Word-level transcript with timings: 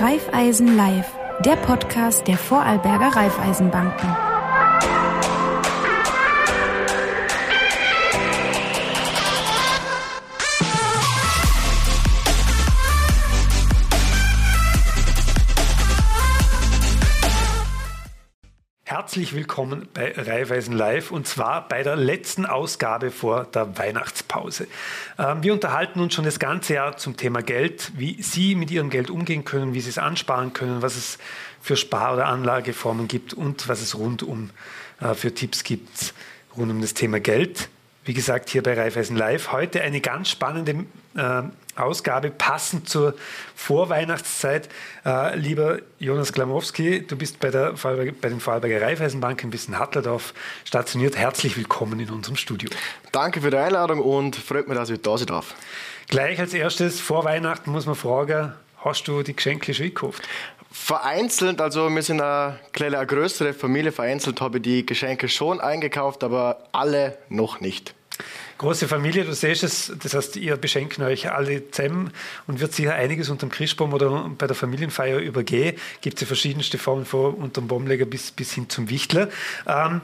Raiffeisen 0.00 0.78
Live, 0.78 1.12
der 1.44 1.56
Podcast 1.56 2.26
der 2.26 2.38
Vorarlberger 2.38 3.14
Raiffeisenbanken. 3.14 4.29
Herzlich 19.10 19.34
willkommen 19.34 19.88
bei 19.92 20.14
Raiffeisen 20.16 20.72
Live 20.72 21.10
und 21.10 21.26
zwar 21.26 21.66
bei 21.66 21.82
der 21.82 21.96
letzten 21.96 22.46
Ausgabe 22.46 23.10
vor 23.10 23.42
der 23.42 23.76
Weihnachtspause. 23.76 24.68
Ähm, 25.18 25.42
wir 25.42 25.52
unterhalten 25.52 25.98
uns 25.98 26.14
schon 26.14 26.24
das 26.24 26.38
ganze 26.38 26.74
Jahr 26.74 26.96
zum 26.96 27.16
Thema 27.16 27.42
Geld, 27.42 27.90
wie 27.96 28.22
Sie 28.22 28.54
mit 28.54 28.70
Ihrem 28.70 28.88
Geld 28.88 29.10
umgehen 29.10 29.44
können, 29.44 29.74
wie 29.74 29.80
Sie 29.80 29.88
es 29.88 29.98
ansparen 29.98 30.52
können, 30.52 30.80
was 30.80 30.94
es 30.94 31.18
für 31.60 31.76
Spar- 31.76 32.14
oder 32.14 32.26
Anlageformen 32.26 33.08
gibt 33.08 33.34
und 33.34 33.66
was 33.66 33.82
es 33.82 33.98
rundum 33.98 34.50
äh, 35.00 35.14
für 35.14 35.34
Tipps 35.34 35.64
gibt 35.64 36.14
rund 36.56 36.70
um 36.70 36.80
das 36.80 36.94
Thema 36.94 37.18
Geld. 37.18 37.68
Wie 38.04 38.14
gesagt, 38.14 38.48
hier 38.48 38.62
bei 38.62 38.74
Raiffeisen 38.74 39.16
Live. 39.16 39.50
Heute 39.50 39.82
eine 39.82 40.00
ganz 40.00 40.30
spannende 40.30 40.86
äh, 41.16 41.42
Ausgabe, 41.76 42.30
passend 42.30 42.88
zur 42.88 43.14
Vorweihnachtszeit. 43.54 44.68
Äh, 45.04 45.36
lieber 45.36 45.78
Jonas 45.98 46.32
Klamowski, 46.32 47.06
du 47.06 47.16
bist 47.16 47.40
bei, 47.40 47.50
der, 47.50 47.74
bei 47.74 48.28
den 48.28 48.40
Vorarlberger 48.40 48.82
Raiffeisenbanken 48.82 49.50
bis 49.50 49.66
in 49.66 49.78
Hattledorf 49.78 50.34
stationiert. 50.64 51.16
Herzlich 51.16 51.56
willkommen 51.56 52.00
in 52.00 52.10
unserem 52.10 52.36
Studio. 52.36 52.70
Danke 53.12 53.40
für 53.40 53.50
die 53.50 53.56
Einladung 53.56 54.00
und 54.00 54.36
freut 54.36 54.68
mich, 54.68 54.76
dass 54.76 54.90
ich 54.90 55.00
da 55.00 55.16
sein 55.16 55.28
darf. 55.28 55.54
Gleich 56.08 56.40
als 56.40 56.54
erstes, 56.54 57.00
vor 57.00 57.24
Weihnachten 57.24 57.70
muss 57.70 57.86
man 57.86 57.94
fragen, 57.94 58.52
hast 58.84 59.06
du 59.06 59.22
die 59.22 59.36
Geschenke 59.36 59.72
schon 59.72 59.86
gekauft? 59.86 60.22
Vereinzelt, 60.72 61.60
also 61.60 61.88
wir 61.88 62.02
sind 62.02 62.20
eine 62.20 62.58
kleine, 62.72 62.98
eine 62.98 63.06
größere 63.06 63.52
Familie, 63.54 63.92
vereinzelt 63.92 64.40
habe 64.40 64.58
ich 64.58 64.62
die 64.62 64.86
Geschenke 64.86 65.28
schon 65.28 65.60
eingekauft, 65.60 66.22
aber 66.22 66.64
alle 66.72 67.18
noch 67.28 67.60
nicht. 67.60 67.94
Große 68.58 68.88
Familie, 68.88 69.24
du 69.24 69.32
siehst 69.32 69.62
es, 69.62 69.92
das 70.02 70.14
heißt, 70.14 70.36
ihr 70.36 70.56
beschenken 70.56 71.04
euch 71.04 71.30
alle 71.30 71.70
zusammen 71.70 72.12
und 72.46 72.60
wird 72.60 72.72
sicher 72.72 72.94
einiges 72.94 73.30
unterm 73.30 73.50
Christbaum 73.50 73.92
oder 73.92 74.30
bei 74.36 74.46
der 74.46 74.56
Familienfeier 74.56 75.18
übergehen. 75.18 75.76
Gibt 76.00 76.16
es 76.16 76.20
ja 76.22 76.26
verschiedenste 76.26 76.78
Formen 76.78 77.06
von 77.06 77.34
unterm 77.34 77.68
Baumleger 77.68 78.04
bis, 78.04 78.30
bis 78.32 78.52
hin 78.52 78.68
zum 78.68 78.90
Wichtler. 78.90 79.28
Ähm, 79.66 80.02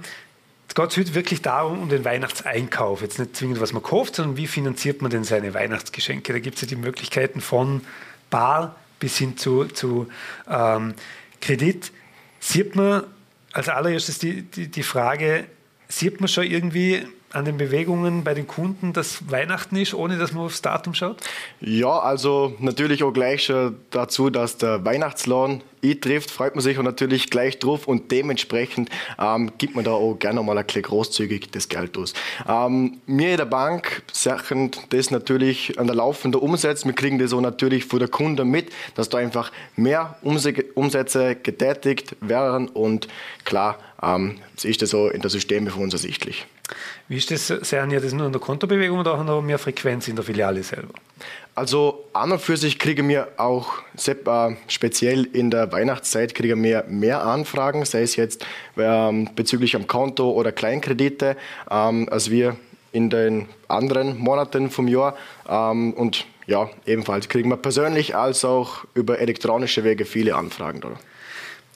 es 0.69 0.75
geht 0.75 0.97
heute 0.97 1.15
wirklich 1.15 1.43
darum, 1.43 1.83
um 1.83 1.89
den 1.89 2.05
Weihnachtseinkauf. 2.05 3.03
Jetzt 3.03 3.19
nicht 3.19 3.37
zwingend, 3.37 3.61
was 3.61 3.73
man 3.73 3.83
kauft, 3.83 4.17
sondern 4.17 4.37
wie 4.37 4.47
finanziert 4.47 5.01
man 5.01 5.11
denn 5.11 5.25
seine 5.25 5.55
Weihnachtsgeschenke. 5.55 6.33
Da 6.33 6.39
gibt 6.39 6.57
es 6.57 6.63
ja 6.63 6.69
die 6.69 6.77
Möglichkeiten 6.77 7.41
von 7.41 7.83
Bar 8.31 8.77
bis 8.99 9.17
hin 9.19 9.37
zu, 9.37 9.65
zu 9.67 10.09
ähm, 10.49 10.95
Kredit. 11.41 11.93
Sieht 12.41 12.75
man 12.75 13.05
als 13.53 13.69
allererstes 13.69 14.19
die, 14.19 14.43
die, 14.43 14.69
die 14.69 14.83
Frage, 14.83 15.47
sieht 15.89 16.21
man 16.21 16.29
schon 16.29 16.45
irgendwie 16.45 17.07
an 17.33 17.45
den 17.45 17.57
Bewegungen 17.57 18.25
bei 18.25 18.35
den 18.35 18.47
Kunden, 18.47 18.93
dass 18.93 19.31
Weihnachten 19.31 19.77
ist, 19.77 19.95
ohne 19.95 20.19
dass 20.19 20.33
man 20.33 20.45
aufs 20.45 20.63
Datum 20.63 20.95
schaut? 20.95 21.19
Ja, 21.61 21.99
also 21.99 22.55
natürlich 22.61 23.03
auch 23.03 23.13
gleich 23.13 23.53
dazu, 23.91 24.31
dass 24.31 24.57
der 24.59 24.85
Weihnachtslohn 24.85 25.63
eintrifft, 25.85 26.31
freut 26.31 26.55
man 26.55 26.63
sich 26.63 26.79
auch 26.79 26.83
natürlich 26.83 27.31
gleich 27.31 27.59
drauf 27.59 27.87
und 27.87 28.11
dementsprechend 28.11 28.91
ähm, 29.19 29.53
gibt 29.59 29.75
man 29.75 29.85
da 29.85 29.93
auch 29.93 30.15
gerne 30.15 30.43
mal 30.43 30.57
ein 30.59 30.67
bisschen 30.67 30.83
großzügig 30.83 31.51
das 31.51 31.69
Geld 31.69 31.97
aus. 31.97 32.13
Ähm, 32.49 32.99
wir 33.07 33.31
in 33.31 33.37
der 33.37 33.45
Bank 33.45 34.03
sachen 34.13 34.71
das 34.91 35.11
natürlich 35.11 35.79
an 35.79 35.87
der 35.87 35.97
laufenden 35.97 36.41
Umsätze. 36.41 36.87
Wir 36.87 36.95
kriegen 36.95 37.19
das 37.19 37.33
auch 37.33 37.41
natürlich 37.41 37.85
von 37.85 37.99
der 37.99 38.09
Kunde 38.09 38.45
mit, 38.45 38.71
dass 38.95 39.09
da 39.09 39.19
einfach 39.19 39.53
mehr 39.77 40.17
Umsätze 40.23 41.37
getätigt 41.37 42.17
werden 42.21 42.69
und 42.69 43.09
klar, 43.45 43.79
ähm, 44.03 44.39
ist 44.63 44.83
das 44.83 44.91
so 44.91 45.09
in 45.09 45.21
der 45.21 45.31
Systeme 45.31 45.71
für 45.71 45.81
uns 45.81 45.93
ersichtlich. 45.93 46.47
Wie 47.09 47.17
ist 47.17 47.31
das? 47.31 47.47
Sehen 47.47 47.91
ihr 47.91 48.01
das 48.01 48.13
nur 48.13 48.27
in 48.27 48.33
der 48.33 48.41
Kontobewegung 48.41 48.99
oder 48.99 49.15
auch 49.15 49.25
noch 49.25 49.41
mehr 49.41 49.59
Frequenz 49.59 50.09
in 50.09 50.17
der 50.17 50.25
Filiale 50.25 50.63
selber? 50.63 50.95
Also 51.57 52.05
an 52.13 52.33
und 52.33 52.43
für 52.43 52.59
sich 52.59 52.79
kriegen 52.79 53.09
wir 53.09 53.29
auch 53.39 53.79
äh, 54.07 54.57
speziell 54.69 55.25
in 55.25 55.51
der 55.51 55.73
Weihnachtszeit 55.73 56.35
kriegen 56.35 56.63
wir 56.63 56.85
mehr 56.87 57.25
Anfragen, 57.25 57.87
sei 57.87 58.03
es 58.03 58.15
jetzt 58.15 58.45
ähm, 58.77 59.31
bezüglich 59.35 59.75
am 59.75 59.87
Konto 59.87 60.31
oder 60.33 60.53
Kleinkredite, 60.53 61.35
ähm, 61.71 62.09
als 62.11 62.31
wir 62.31 62.57
in 62.93 63.09
den 63.09 63.49
anderen 63.69 64.19
Monaten 64.19 64.69
vom 64.69 64.87
Jahr. 64.87 65.17
Ähm, 65.49 65.95
und 65.95 66.27
ja, 66.47 66.69
ebenfalls 66.85 67.31
kriegen 67.31 67.49
wir 67.49 67.57
persönlich 67.57 68.15
als 68.15 68.45
auch 68.45 68.85
über 68.93 69.19
elektronische 69.19 69.83
Wege 69.83 70.05
viele 70.05 70.35
Anfragen. 70.35 70.85
Oder? 70.85 70.99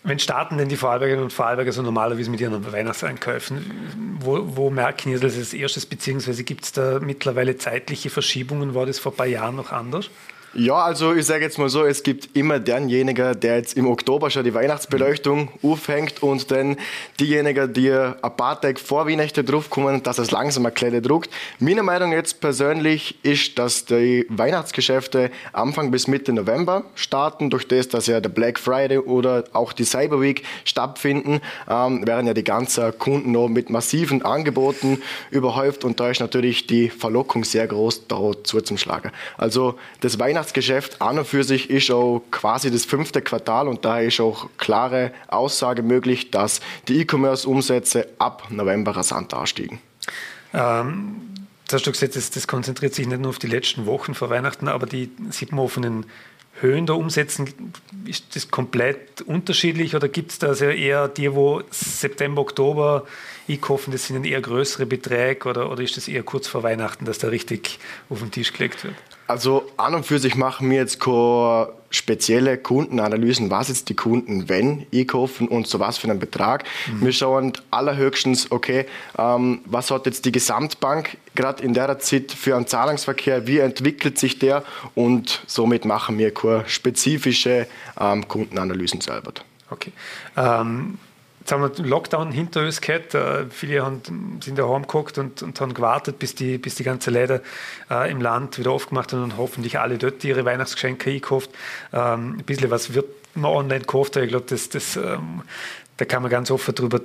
Wenn 0.03 0.19
starten 0.19 0.57
denn 0.57 0.71
die 0.71 0.77
Vorarlbergerinnen 0.77 1.25
und 1.25 1.33
Vorarlberger 1.33 1.73
so 1.73 1.83
normalerweise 1.83 2.31
mit 2.31 2.41
ihren 2.41 2.73
Weihnachtseinkäufen? 2.73 4.19
Wo, 4.21 4.57
wo 4.57 4.71
merken 4.71 5.13
Sie 5.13 5.21
das 5.21 5.37
als 5.37 5.53
erstes, 5.53 5.85
beziehungsweise 5.85 6.43
gibt 6.43 6.65
es 6.65 6.73
da 6.73 7.01
mittlerweile 7.01 7.59
zeitliche 7.59 8.09
Verschiebungen? 8.09 8.75
War 8.75 8.87
das 8.87 8.99
vor 8.99 9.13
ein 9.13 9.17
paar 9.17 9.27
Jahren 9.27 9.57
noch 9.57 9.73
anders? 9.73 10.11
Ja, 10.53 10.83
also 10.83 11.15
ich 11.15 11.27
sage 11.27 11.45
jetzt 11.45 11.59
mal 11.59 11.69
so, 11.69 11.85
es 11.85 12.03
gibt 12.03 12.37
immer 12.37 12.59
denjenigen, 12.59 13.39
der 13.39 13.59
jetzt 13.59 13.77
im 13.77 13.87
Oktober 13.87 14.31
schon 14.31 14.43
die 14.43 14.53
Weihnachtsbeleuchtung 14.53 15.49
mhm. 15.63 15.71
aufhängt 15.71 16.25
und 16.25 16.51
dann 16.51 16.77
diejenigen, 17.21 17.73
die 17.73 17.93
ein 17.93 18.37
paar 18.37 18.61
Tage 18.61 18.81
vor 18.81 19.07
Weihnachten 19.07 19.47
draufkommen, 19.47 20.03
dass 20.03 20.19
es 20.19 20.33
langsam 20.33 20.67
eine 20.67 20.75
Kleine 20.75 21.03
druckt. 21.03 21.31
Meine 21.61 21.85
Meinung 21.85 22.11
jetzt 22.11 22.41
persönlich 22.41 23.25
ist, 23.25 23.61
dass 23.61 23.85
die 23.85 24.27
Weihnachtsgeschäfte 24.29 25.31
Anfang 25.53 25.93
bis 25.93 26.09
Mitte 26.09 26.33
November 26.33 26.83
starten, 26.97 27.49
durch 27.49 27.69
das, 27.69 27.87
dass 27.87 28.09
ja 28.09 28.21
der 28.21 28.31
Black 28.31 28.59
Friday 28.59 28.99
oder 28.99 29.45
auch 29.53 29.73
die 29.73 29.85
Cyber 29.85 30.21
Week 30.21 30.43
stattfinden, 30.65 31.41
ähm, 31.69 32.05
werden 32.09 32.27
ja 32.27 32.35
die 32.35 32.43
ganzen 32.43 32.99
Kunden 32.99 33.31
noch 33.31 33.47
mit 33.47 33.71
massiven 33.71 34.23
Angeboten 34.23 35.01
überhäuft 35.31 35.85
und 35.85 36.01
da 36.01 36.11
ist 36.11 36.19
natürlich 36.19 36.67
die 36.67 36.91
Verlockung 36.91 37.45
sehr 37.45 37.69
groß, 37.69 38.09
da 38.09 38.33
zuzumschlagen. 38.43 39.13
Also 39.37 39.79
das 40.01 40.19
Weihnachts 40.19 40.40
Weihnachtsgeschäft 40.41 41.03
an 41.03 41.19
und 41.19 41.27
für 41.27 41.45
sich 41.45 41.69
ist 41.69 41.91
auch 41.91 42.23
quasi 42.31 42.71
das 42.71 42.87
fünfte 42.87 43.21
Quartal 43.21 43.69
und 43.69 43.85
daher 43.85 44.07
ist 44.07 44.21
auch 44.21 44.49
klare 44.57 45.13
Aussage 45.29 45.83
möglich, 45.83 46.31
dass 46.31 46.61
die 46.89 47.01
E-Commerce-Umsätze 47.01 48.09
ab 48.19 48.47
November 48.49 48.97
rasant 48.97 49.35
anstiegen. 49.35 49.81
Ähm, 50.55 51.17
das 51.67 51.75
hast 51.75 51.87
du 51.87 51.93
gesagt, 51.93 52.17
das, 52.17 52.31
das, 52.31 52.47
konzentriert 52.47 52.95
sich 52.95 53.07
nicht 53.07 53.21
nur 53.21 53.29
auf 53.29 53.39
die 53.39 53.49
letzten 53.49 53.85
Wochen 53.85 54.15
vor 54.15 54.31
Weihnachten, 54.31 54.69
aber 54.69 54.87
die 54.87 55.11
sieht 55.29 55.53
man 55.53 55.61
auf 55.61 55.75
den 55.75 56.07
Höhen 56.61 56.87
der 56.87 56.97
Umsätze, 56.97 57.45
ist 58.07 58.35
das 58.35 58.51
komplett 58.51 59.21
unterschiedlich 59.21 59.95
oder 59.95 60.09
gibt 60.09 60.33
es 60.33 60.39
da 60.39 60.49
also 60.49 60.65
eher 60.65 61.07
die, 61.09 61.35
wo 61.35 61.63
September, 61.71 62.41
Oktober 62.41 63.07
einkaufen, 63.47 63.93
das 63.93 64.07
sind 64.07 64.25
eher 64.25 64.41
größere 64.41 64.87
Beträge 64.87 65.47
oder, 65.51 65.71
oder 65.71 65.83
ist 65.83 65.99
das 65.99 66.09
eher 66.09 66.23
kurz 66.23 66.49
vor 66.49 66.63
Weihnachten, 66.63 67.05
dass 67.05 67.19
da 67.19 67.29
richtig 67.29 67.79
auf 68.09 68.21
den 68.21 68.31
Tisch 68.31 68.55
gelegt 68.55 68.85
wird? 68.85 68.95
Also 69.31 69.71
an 69.77 69.95
und 69.95 70.05
für 70.05 70.19
sich 70.19 70.35
machen 70.35 70.69
wir 70.71 70.79
jetzt 70.79 70.99
keine 70.99 71.69
spezielle 71.91 72.59
Kundenanalysen, 72.59 73.49
was 73.49 73.69
jetzt 73.69 73.89
die 73.89 73.95
Kunden 73.95 74.49
wenn 74.49 74.87
einkaufen 74.93 75.47
und 75.47 75.69
so 75.69 75.79
was 75.79 75.99
für 75.99 76.11
einen 76.11 76.19
Betrag. 76.19 76.65
Mhm. 76.89 77.07
Wir 77.07 77.13
schauen 77.13 77.53
allerhöchstens, 77.71 78.51
okay, 78.51 78.87
ähm, 79.17 79.61
was 79.67 79.93
hat 79.93 80.07
jetzt 80.07 80.25
die 80.25 80.33
Gesamtbank 80.33 81.17
gerade 81.37 81.63
in 81.63 81.75
der 81.75 81.97
Zeit 82.01 82.33
für 82.33 82.57
einen 82.57 82.67
Zahlungsverkehr, 82.67 83.47
wie 83.47 83.59
entwickelt 83.59 84.19
sich 84.19 84.41
der 84.41 84.65
und 84.97 85.43
somit 85.47 85.85
machen 85.85 86.19
wir 86.19 86.35
keine 86.35 86.69
spezifische 86.69 87.69
ähm, 88.01 88.27
Kundenanalysen 88.27 89.01
selber. 89.01 89.33
Okay. 89.71 89.93
Ähm 90.37 90.99
Jetzt 91.51 91.55
haben 91.57 91.63
wir 91.63 91.69
den 91.71 91.87
Lockdown 91.87 92.31
hinter 92.31 92.61
uns 92.61 92.81
gehabt. 92.81 93.13
Äh, 93.13 93.47
viele 93.51 93.85
haben, 93.85 94.39
sind 94.41 94.57
daheim 94.57 94.83
geguckt 94.83 95.19
und, 95.19 95.43
und 95.43 95.61
haben 95.61 95.75
gewartet, 95.75 96.21
bis 96.21 96.37
die, 96.37 96.59
bis 96.59 96.77
die 96.77 96.85
ganze 96.85 97.11
Läden 97.11 97.41
äh, 97.91 98.09
im 98.09 98.21
Land 98.21 98.57
wieder 98.57 98.71
aufgemacht 98.71 99.13
haben 99.13 99.25
und 99.25 99.37
hoffentlich 99.37 99.81
alle 99.81 99.99
dort 99.99 100.23
ihre 100.23 100.45
Weihnachtsgeschenke 100.45 101.13
gekauft. 101.13 101.51
Ähm, 101.93 102.37
ein 102.39 102.45
bisschen 102.45 102.71
was 102.71 102.95
wird 102.95 103.07
man 103.35 103.51
online 103.51 103.81
gekauft, 103.81 104.15
ich 104.15 104.29
glaube, 104.29 104.47
das, 104.49 104.69
das, 104.69 104.95
ähm, 104.95 105.43
da 105.97 106.05
kann 106.05 106.23
man 106.23 106.31
ganz 106.31 106.53
offen 106.53 106.73
drüber 106.73 107.01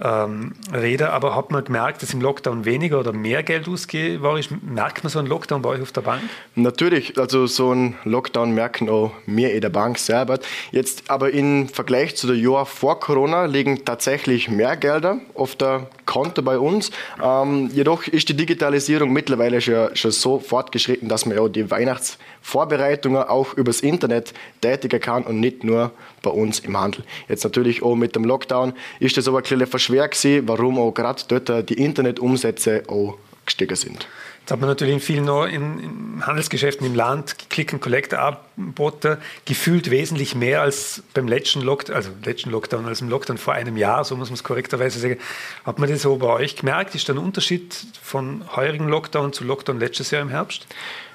ähm, 0.00 0.52
reden. 0.72 1.08
Aber 1.08 1.34
hat 1.36 1.50
man 1.50 1.64
gemerkt, 1.64 2.02
dass 2.02 2.12
im 2.12 2.20
Lockdown 2.20 2.64
weniger 2.64 3.00
oder 3.00 3.12
mehr 3.12 3.42
Geld 3.42 3.68
ausgegeben 3.68 4.22
war? 4.22 4.38
Merkt 4.62 5.04
man 5.04 5.10
so 5.10 5.18
einen 5.18 5.28
Lockdown 5.28 5.62
bei 5.62 5.70
euch 5.70 5.82
auf 5.82 5.92
der 5.92 6.02
Bank? 6.02 6.22
Natürlich, 6.54 7.18
also 7.18 7.46
so 7.46 7.70
einen 7.70 7.96
Lockdown 8.04 8.52
merken 8.52 8.88
auch 8.88 9.12
wir 9.26 9.52
in 9.52 9.60
der 9.60 9.70
Bank 9.70 9.98
selber. 9.98 10.38
Jetzt 10.70 11.10
aber 11.10 11.30
im 11.32 11.68
Vergleich 11.68 12.16
zu 12.16 12.26
der 12.26 12.36
Jahr 12.36 12.66
vor 12.66 13.00
Corona 13.00 13.44
liegen 13.46 13.84
tatsächlich 13.84 14.48
mehr 14.48 14.76
Gelder 14.76 15.18
auf 15.34 15.56
der 15.56 15.88
Konto 16.04 16.42
bei 16.42 16.58
uns. 16.58 16.90
Ähm, 17.22 17.70
jedoch 17.72 18.06
ist 18.06 18.28
die 18.28 18.36
Digitalisierung 18.36 19.12
mittlerweile 19.12 19.60
schon, 19.60 19.94
schon 19.94 20.10
so 20.10 20.38
fortgeschritten, 20.38 21.08
dass 21.08 21.26
man 21.26 21.36
ja 21.36 21.48
die 21.48 21.70
Weihnachtsvorbereitungen 21.70 23.22
auch 23.22 23.54
übers 23.54 23.80
Internet 23.80 24.34
tätigen 24.60 25.00
kann 25.00 25.22
und 25.24 25.40
nicht 25.40 25.64
nur 25.64 25.92
bei 26.22 26.30
uns 26.30 26.60
im 26.60 26.78
Handel. 26.78 27.04
Jetzt 27.28 27.44
natürlich 27.44 27.82
auch 27.82 27.94
mit 27.94 28.14
dem 28.14 28.24
Lockdown 28.24 28.72
ist 29.00 29.16
das 29.16 29.28
aber 29.28 29.38
ein 29.38 29.42
bisschen 29.42 29.58
schwer 29.92 30.08
gewesen, 30.08 30.48
warum 30.48 30.78
auch 30.78 30.92
gerade 30.92 31.22
dort 31.28 31.68
die 31.68 31.74
Internetumsätze 31.74 32.84
auch 32.88 33.18
gestiegen 33.44 33.76
sind. 33.76 34.06
Jetzt 34.40 34.50
hat 34.50 34.60
man 34.60 34.68
natürlich 34.68 34.94
in 34.94 35.00
vielen 35.00 35.28
in, 35.48 35.78
in 35.78 36.26
Handelsgeschäften 36.26 36.84
im 36.84 36.96
Land 36.96 37.36
Click-and-Collect-Angebote 37.48 39.18
gefühlt 39.44 39.90
wesentlich 39.90 40.34
mehr 40.34 40.62
als 40.62 41.04
beim 41.14 41.28
letzten 41.28 41.60
Lockdown, 41.60 41.94
also 41.94 42.10
letzten 42.24 42.50
Lockdown, 42.50 42.86
als 42.86 43.00
im 43.00 43.08
Lockdown 43.08 43.38
vor 43.38 43.54
einem 43.54 43.76
Jahr, 43.76 44.04
so 44.04 44.16
muss 44.16 44.30
man 44.30 44.34
es 44.34 44.42
korrekterweise 44.42 44.98
sagen. 44.98 45.18
Hat 45.64 45.78
man 45.78 45.88
das 45.88 46.02
so 46.02 46.16
bei 46.16 46.26
euch 46.26 46.56
gemerkt? 46.56 46.96
Ist 46.96 47.08
da 47.08 47.12
ein 47.12 47.18
Unterschied 47.18 47.76
von 48.02 48.42
heurigen 48.56 48.88
Lockdown 48.88 49.32
zu 49.32 49.44
Lockdown 49.44 49.78
letztes 49.78 50.10
Jahr 50.10 50.22
im 50.22 50.30
Herbst? 50.30 50.66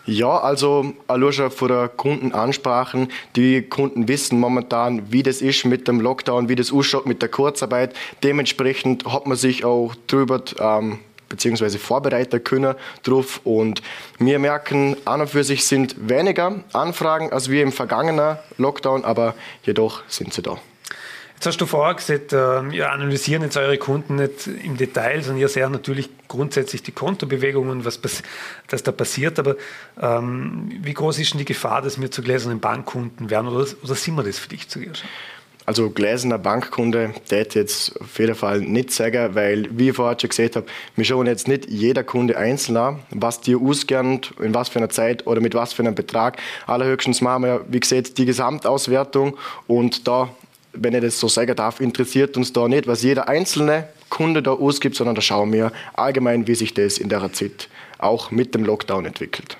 Ja, 0.10 0.40
also 0.40 0.94
allein 1.08 1.52
von 1.52 1.68
der 1.68 1.90
Kundenansprachen. 1.90 3.10
Die 3.36 3.62
Kunden 3.62 4.08
wissen 4.08 4.40
momentan, 4.40 5.12
wie 5.12 5.22
das 5.22 5.42
ist 5.42 5.66
mit 5.66 5.90
dem 5.90 6.00
Lockdown, 6.00 6.48
wie 6.48 6.56
das 6.56 6.72
ausschaut 6.72 7.06
mit 7.06 7.22
der 7.22 7.28
Kurzarbeit. 7.28 7.94
Dementsprechend 8.24 9.06
hat 9.06 9.28
man 9.28 9.36
sich 9.36 9.66
auch 9.66 9.96
drüber 10.08 10.42
ähm, 10.62 11.00
beziehungsweise 11.28 11.78
vorbereiten 11.78 12.42
können 12.42 12.76
drauf. 13.04 13.42
Und 13.44 13.82
wir 14.18 14.40
merken, 14.40 14.96
an 15.04 15.20
und 15.20 15.30
für 15.30 15.44
sich 15.44 15.66
sind 15.66 15.96
weniger 16.08 16.56
Anfragen 16.72 17.34
als 17.34 17.50
wir 17.52 17.62
im 17.62 17.74
vergangenen 17.74 18.38
Lockdown, 18.58 19.04
aber 19.04 19.36
jedoch 19.64 20.04
sind 20.08 20.34
sie 20.34 20.42
da. 20.42 20.58
Jetzt 21.38 21.46
hast 21.46 21.62
du 21.62 21.68
vorher 21.68 21.94
gesagt, 21.94 22.32
ihr 22.32 22.92
analysieren 22.92 23.44
jetzt 23.44 23.58
eure 23.58 23.78
Kunden 23.78 24.16
nicht 24.16 24.48
im 24.48 24.76
Detail, 24.76 25.22
sondern 25.22 25.40
ihr 25.40 25.50
seht 25.50 25.70
natürlich 25.70 26.10
grundsätzlich 26.28 26.82
die 26.82 26.92
Kontobewegungen, 26.92 27.86
was 27.86 28.02
das 28.02 28.82
da 28.82 28.92
passiert. 28.92 29.38
Aber 29.38 29.56
ähm, 30.02 30.72
wie 30.82 30.96
groß 30.96 31.20
ist 31.20 31.34
denn 31.34 31.38
die 31.38 31.46
Gefahr, 31.46 31.84
dass 31.84 32.02
wir 32.02 32.10
zu 32.10 32.24
gläsernen 32.24 32.60
Bankkunden 32.60 33.30
werden 33.30 33.50
oder, 33.50 33.68
oder 33.84 33.94
sind 33.94 34.16
wir 34.16 34.24
das 34.24 34.40
für 34.40 34.50
dich 34.50 34.68
zu 34.68 34.80
Gershon? 34.80 35.08
Also 35.68 35.92
gläserner 35.92 36.40
Bankkunde, 36.40 37.14
der 37.30 37.46
jetzt 37.52 38.02
auf 38.02 38.18
jeden 38.18 38.36
Fall 38.36 38.62
nicht 38.62 38.90
sagen, 38.90 39.36
weil, 39.36 39.68
wie 39.78 39.90
ich 39.90 39.96
vorher 39.96 40.18
schon 40.18 40.30
gesagt 40.30 40.56
habe, 40.56 40.66
wir 40.96 41.06
schauen 41.06 41.28
jetzt 41.28 41.48
nicht 41.48 41.70
jeder 41.70 42.04
Kunde 42.04 42.38
einzeln 42.38 42.78
an, 42.78 43.00
was 43.12 43.42
die 43.42 43.56
ausgern, 43.56 44.22
in 44.42 44.56
was 44.56 44.70
für 44.70 44.80
einer 44.80 44.90
Zeit 44.90 45.28
oder 45.28 45.42
mit 45.42 45.54
was 45.54 45.74
für 45.74 45.84
einem 45.84 45.94
Betrag. 45.94 46.38
Allerhöchstens 46.66 47.20
machen 47.20 47.44
wir, 47.44 47.66
wie 47.68 47.82
gesagt, 47.82 48.18
die 48.18 48.26
Gesamtauswertung 48.26 49.38
und 49.68 50.08
da, 50.08 50.30
wenn 50.82 50.94
ich 50.94 51.02
das 51.02 51.20
so 51.20 51.28
sagen 51.28 51.56
darf, 51.56 51.80
interessiert 51.80 52.38
uns 52.38 52.54
da 52.54 52.68
nicht, 52.68 52.88
was 52.88 53.04
jeder 53.04 53.28
einzelne 53.28 53.88
Kunde 54.10 54.42
da 54.42 54.52
ausgibt, 54.52 54.96
sondern 54.96 55.16
da 55.16 55.22
schauen 55.22 55.52
wir 55.52 55.72
allgemein, 55.94 56.48
wie 56.48 56.56
sich 56.56 56.74
das 56.74 56.98
in 56.98 57.10
der 57.10 57.32
Zeit 57.34 57.70
auch 57.98 58.32
mit 58.32 58.56
dem 58.56 58.64
Lockdown 58.64 59.06
entwickelt. 59.06 59.58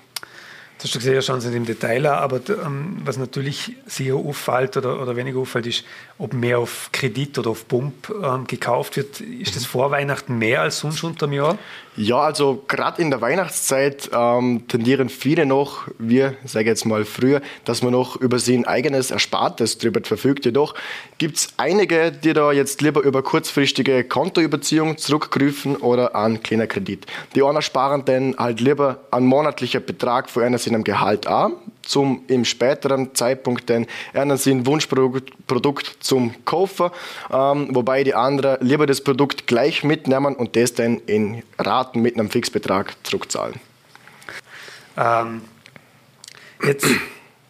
Das 0.78 0.84
hast 0.84 0.94
du 0.94 0.98
gesehen, 1.00 1.14
ja 1.14 1.22
schon 1.22 1.40
im 1.54 1.66
Detail, 1.66 2.06
aber 2.06 2.40
ähm, 2.48 2.98
was 3.04 3.16
natürlich 3.16 3.74
sehr 3.86 4.14
auffällt 4.14 4.76
oder, 4.76 5.02
oder 5.02 5.16
weniger 5.16 5.40
auffällt, 5.40 5.66
ist, 5.66 5.84
ob 6.18 6.34
mehr 6.34 6.60
auf 6.60 6.90
Kredit 6.92 7.36
oder 7.36 7.50
auf 7.50 7.66
Pump 7.66 8.14
ähm, 8.22 8.46
gekauft 8.46 8.96
wird. 8.96 9.20
Ist 9.20 9.56
das 9.56 9.64
vor 9.64 9.90
Weihnachten 9.90 10.38
mehr 10.38 10.62
als 10.62 10.78
sonst 10.78 11.02
unter 11.02 11.26
dem 11.26 11.32
Jahr? 11.32 11.58
Ja, 12.00 12.20
also 12.20 12.62
gerade 12.68 13.02
in 13.02 13.10
der 13.10 13.20
Weihnachtszeit 13.20 14.08
ähm, 14.14 14.68
tendieren 14.68 15.08
viele 15.08 15.46
noch, 15.46 15.88
wir 15.98 16.36
sage 16.44 16.68
jetzt 16.68 16.86
mal 16.86 17.04
früher, 17.04 17.42
dass 17.64 17.82
man 17.82 17.90
noch 17.90 18.14
über 18.14 18.38
sein 18.38 18.64
eigenes 18.68 19.10
Erspartes 19.10 19.78
drüber 19.78 20.00
verfügt. 20.04 20.44
Jedoch 20.44 20.76
gibt 21.18 21.38
es 21.38 21.48
einige, 21.56 22.12
die 22.12 22.34
da 22.34 22.52
jetzt 22.52 22.82
lieber 22.82 23.02
über 23.02 23.24
kurzfristige 23.24 24.04
Kontoüberziehung 24.04 24.96
zurückgreifen 24.96 25.74
oder 25.74 26.14
an 26.14 26.40
kleiner 26.40 26.68
Kredit. 26.68 27.04
Die 27.34 27.42
anderen 27.42 27.62
sparen 27.62 28.04
dann 28.04 28.36
halt 28.38 28.60
lieber 28.60 29.00
einen 29.10 29.26
monatlichen 29.26 29.84
Betrag 29.84 30.30
für 30.30 30.44
einer 30.44 30.58
seinem 30.58 30.84
Gehalt 30.84 31.26
an, 31.26 31.54
zum 31.88 32.24
im 32.28 32.44
späteren 32.44 33.14
Zeitpunkt 33.14 33.70
dann 33.70 33.86
einen 34.12 34.36
sein 34.36 34.66
Wunschprodukt 34.66 35.96
zum 36.00 36.44
Kaufen, 36.44 36.90
ähm, 37.32 37.74
wobei 37.74 38.04
die 38.04 38.14
anderen 38.14 38.58
lieber 38.60 38.86
das 38.86 39.02
Produkt 39.02 39.46
gleich 39.46 39.84
mitnehmen 39.84 40.36
und 40.36 40.54
das 40.56 40.74
dann 40.74 40.98
in 41.06 41.42
Raten 41.58 42.00
mit 42.00 42.14
einem 42.14 42.30
Fixbetrag 42.30 42.94
zurückzahlen. 43.02 43.56
Ähm, 44.96 45.42
jetzt 46.62 46.86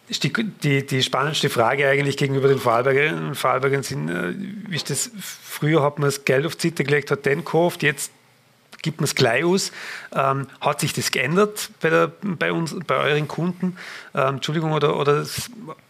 ist 0.07 0.23
die, 0.23 0.31
die, 0.31 0.85
die 0.85 1.03
spannendste 1.03 1.49
Frage 1.49 1.87
eigentlich 1.87 2.17
gegenüber 2.17 2.47
den 2.47 2.57
Vorarlbergern. 2.57 3.35
Vorarlbergern 3.35 3.83
sind, 3.83 4.09
äh, 4.09 4.33
wie 4.67 4.75
ist 4.75 4.89
das, 4.89 5.11
früher 5.19 5.83
hat 5.83 5.99
man 5.99 6.07
das 6.07 6.25
Geld 6.25 6.45
auf 6.45 6.55
die 6.55 6.69
Zitte 6.69 6.83
gelegt, 6.83 7.11
hat 7.11 7.25
den 7.25 7.39
gekauft, 7.39 7.83
jetzt 7.83 8.11
gibt 8.81 8.99
man 8.99 9.05
es 9.05 9.15
gleich 9.15 9.43
aus. 9.43 9.71
Ähm, 10.15 10.47
hat 10.61 10.79
sich 10.79 10.93
das 10.93 11.11
geändert 11.11 11.69
bei, 11.81 11.89
der, 11.89 12.11
bei, 12.21 12.51
uns, 12.51 12.75
bei 12.85 12.95
euren 12.95 13.27
Kunden? 13.27 13.77
Ähm, 14.13 14.35
Entschuldigung, 14.35 14.71
oder, 14.71 14.97
oder 14.97 15.25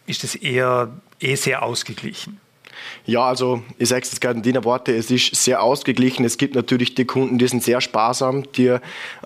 ist 0.06 0.24
das 0.24 0.34
eher 0.34 0.88
eh 1.20 1.34
sehr 1.34 1.62
ausgeglichen? 1.62 2.40
Ja, 3.06 3.24
also 3.24 3.62
ich 3.78 3.88
sage 3.88 4.02
es 4.02 4.10
jetzt 4.10 4.20
gerade 4.20 4.36
in 4.36 4.42
deiner 4.42 4.64
Worte, 4.64 4.94
es 4.94 5.10
ist 5.10 5.34
sehr 5.34 5.62
ausgeglichen. 5.62 6.24
Es 6.24 6.38
gibt 6.38 6.54
natürlich 6.54 6.94
die 6.94 7.04
Kunden, 7.04 7.38
die 7.38 7.48
sind 7.48 7.62
sehr 7.62 7.80
sparsam, 7.80 8.50
die 8.52 8.76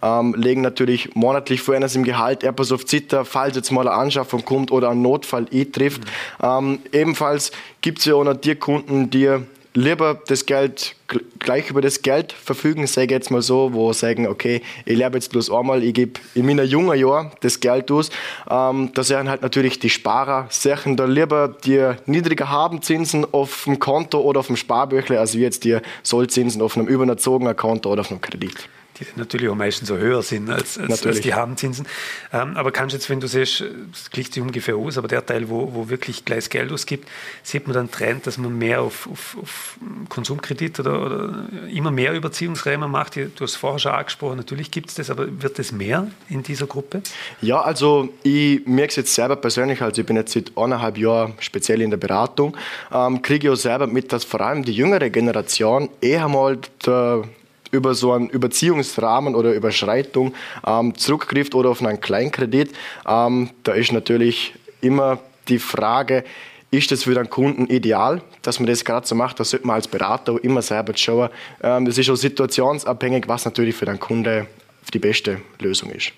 ähm, 0.02 0.34
legen 0.36 0.60
natürlich 0.60 1.14
monatlich 1.14 1.60
vor 1.60 1.74
eines 1.74 1.94
im 1.94 2.04
Gehalt 2.04 2.44
etwas 2.44 2.72
auf 2.72 2.86
Zitter, 2.86 3.24
falls 3.24 3.56
jetzt 3.56 3.70
mal 3.70 3.86
eine 3.86 3.96
Anschaffung 3.96 4.44
kommt 4.44 4.70
oder 4.70 4.90
ein 4.90 5.02
Notfall 5.02 5.46
eintrifft. 5.52 6.02
Mhm. 6.02 6.46
Ähm, 6.46 6.78
ebenfalls 6.92 7.52
gibt 7.80 7.98
es 7.98 8.04
ja 8.06 8.14
auch 8.14 8.24
noch 8.24 8.34
die 8.34 8.54
Kunden, 8.54 9.10
die 9.10 9.38
lieber 9.74 10.20
das 10.26 10.46
Geld 10.46 10.94
gleich 11.38 11.68
über 11.68 11.82
das 11.82 12.02
Geld 12.02 12.32
verfügen, 12.32 12.86
sage 12.86 13.06
ich 13.06 13.10
jetzt 13.10 13.30
mal 13.30 13.42
so, 13.42 13.74
wo 13.74 13.92
sagen, 13.92 14.26
okay, 14.26 14.62
ich 14.86 14.96
lebe 14.96 15.16
jetzt 15.16 15.30
bloß 15.30 15.50
einmal, 15.50 15.82
ich 15.82 15.92
gebe 15.92 16.20
in 16.34 16.46
meiner 16.46 16.62
jungen 16.62 16.98
Jahr 16.98 17.32
das 17.40 17.60
Geld 17.60 17.90
aus. 17.90 18.10
Ähm, 18.48 18.90
da 18.94 19.02
sehen 19.02 19.28
halt 19.28 19.42
natürlich 19.42 19.78
die 19.78 19.90
Sparer, 19.90 20.46
sehen 20.50 20.96
da 20.96 21.04
lieber 21.04 21.48
die 21.48 21.92
niedriger 22.06 22.48
haben 22.48 22.80
Zinsen 22.82 23.26
auf 23.32 23.64
dem 23.64 23.78
Konto 23.78 24.20
oder 24.20 24.40
auf 24.40 24.46
dem 24.46 24.56
Sparbüchle, 24.56 25.20
als 25.20 25.36
wie 25.36 25.42
jetzt 25.42 25.64
die 25.64 25.78
Sollzinsen 26.02 26.62
auf 26.62 26.76
einem 26.76 26.86
überzogenen 26.86 27.56
Konto 27.56 27.90
oder 27.90 28.00
auf 28.00 28.10
einem 28.10 28.20
Kredit 28.20 28.68
die 28.98 29.06
natürlich 29.16 29.48
auch 29.48 29.54
meistens 29.54 29.88
so 29.88 29.96
höher 29.96 30.22
sind 30.22 30.50
als, 30.50 30.78
als, 30.78 31.04
als 31.04 31.20
die 31.20 31.34
Habenzinsen. 31.34 31.86
Ähm, 32.32 32.56
aber 32.56 32.70
kannst 32.70 32.94
jetzt, 32.94 33.10
wenn 33.10 33.20
du 33.20 33.26
siehst, 33.26 33.64
das 33.92 34.10
klingt 34.10 34.32
sich 34.32 34.42
ungefähr 34.42 34.76
aus, 34.76 34.98
aber 34.98 35.08
der 35.08 35.24
Teil, 35.24 35.48
wo, 35.48 35.74
wo 35.74 35.88
wirklich 35.88 36.24
gleich 36.24 36.48
Geld 36.50 36.72
ausgibt, 36.72 37.08
sieht 37.42 37.66
man 37.66 37.74
dann 37.74 37.90
Trend, 37.90 38.26
dass 38.26 38.38
man 38.38 38.56
mehr 38.56 38.82
auf, 38.82 39.08
auf, 39.10 39.36
auf 39.40 39.78
Konsumkredit 40.08 40.80
oder, 40.80 41.04
oder, 41.04 41.48
immer 41.68 41.90
mehr 41.90 42.12
Überziehungsräume 42.12 42.88
macht. 42.88 43.16
Du 43.16 43.30
hast 43.40 43.56
vorher 43.56 43.78
schon 43.78 43.92
angesprochen, 43.92 44.36
natürlich 44.36 44.70
gibt 44.70 44.90
es 44.90 44.94
das, 44.94 45.10
aber 45.10 45.26
wird 45.42 45.58
es 45.58 45.72
mehr 45.72 46.08
in 46.28 46.42
dieser 46.42 46.66
Gruppe? 46.66 47.02
Ja, 47.40 47.60
also 47.60 48.08
ich 48.22 48.64
merke 48.66 48.90
es 48.90 48.96
jetzt 48.96 49.14
selber 49.14 49.36
persönlich, 49.36 49.82
also 49.82 50.00
ich 50.00 50.06
bin 50.06 50.16
jetzt 50.16 50.32
seit 50.32 50.56
eineinhalb 50.56 50.98
Jahren 50.98 51.34
speziell 51.40 51.80
in 51.80 51.90
der 51.90 51.96
Beratung, 51.96 52.56
ähm, 52.92 53.22
kriege 53.22 53.48
ich 53.48 53.52
auch 53.52 53.56
selber 53.56 53.86
mit, 53.86 54.12
dass 54.12 54.24
vor 54.24 54.40
allem 54.40 54.64
die 54.64 54.72
jüngere 54.72 55.10
Generation 55.10 55.88
eher 56.00 56.28
mal 56.28 56.58
der 56.86 57.24
über 57.74 57.94
so 57.94 58.12
einen 58.12 58.28
Überziehungsrahmen 58.28 59.34
oder 59.34 59.52
Überschreitung 59.52 60.34
ähm, 60.66 60.94
zurückgreift 60.96 61.54
oder 61.54 61.70
auf 61.70 61.82
einen 61.82 62.00
Kleinkredit, 62.00 62.72
ähm, 63.06 63.50
da 63.64 63.72
ist 63.72 63.92
natürlich 63.92 64.54
immer 64.80 65.18
die 65.48 65.58
Frage, 65.58 66.24
ist 66.70 66.90
das 66.90 67.04
für 67.04 67.14
den 67.14 67.30
Kunden 67.30 67.66
ideal, 67.66 68.22
dass 68.42 68.58
man 68.58 68.66
das 68.66 68.84
gerade 68.84 69.06
so 69.06 69.14
macht? 69.14 69.38
Da 69.38 69.44
sollte 69.44 69.66
man 69.66 69.76
als 69.76 69.86
Berater 69.86 70.42
immer 70.42 70.62
selber 70.62 70.96
schauen. 70.96 71.30
Ähm, 71.62 71.84
das 71.84 71.98
ist 71.98 72.10
auch 72.10 72.16
situationsabhängig, 72.16 73.28
was 73.28 73.44
natürlich 73.44 73.76
für 73.76 73.86
den 73.86 74.00
Kunde 74.00 74.46
die 74.92 74.98
beste 74.98 75.40
Lösung 75.60 75.90
ist. 75.90 76.12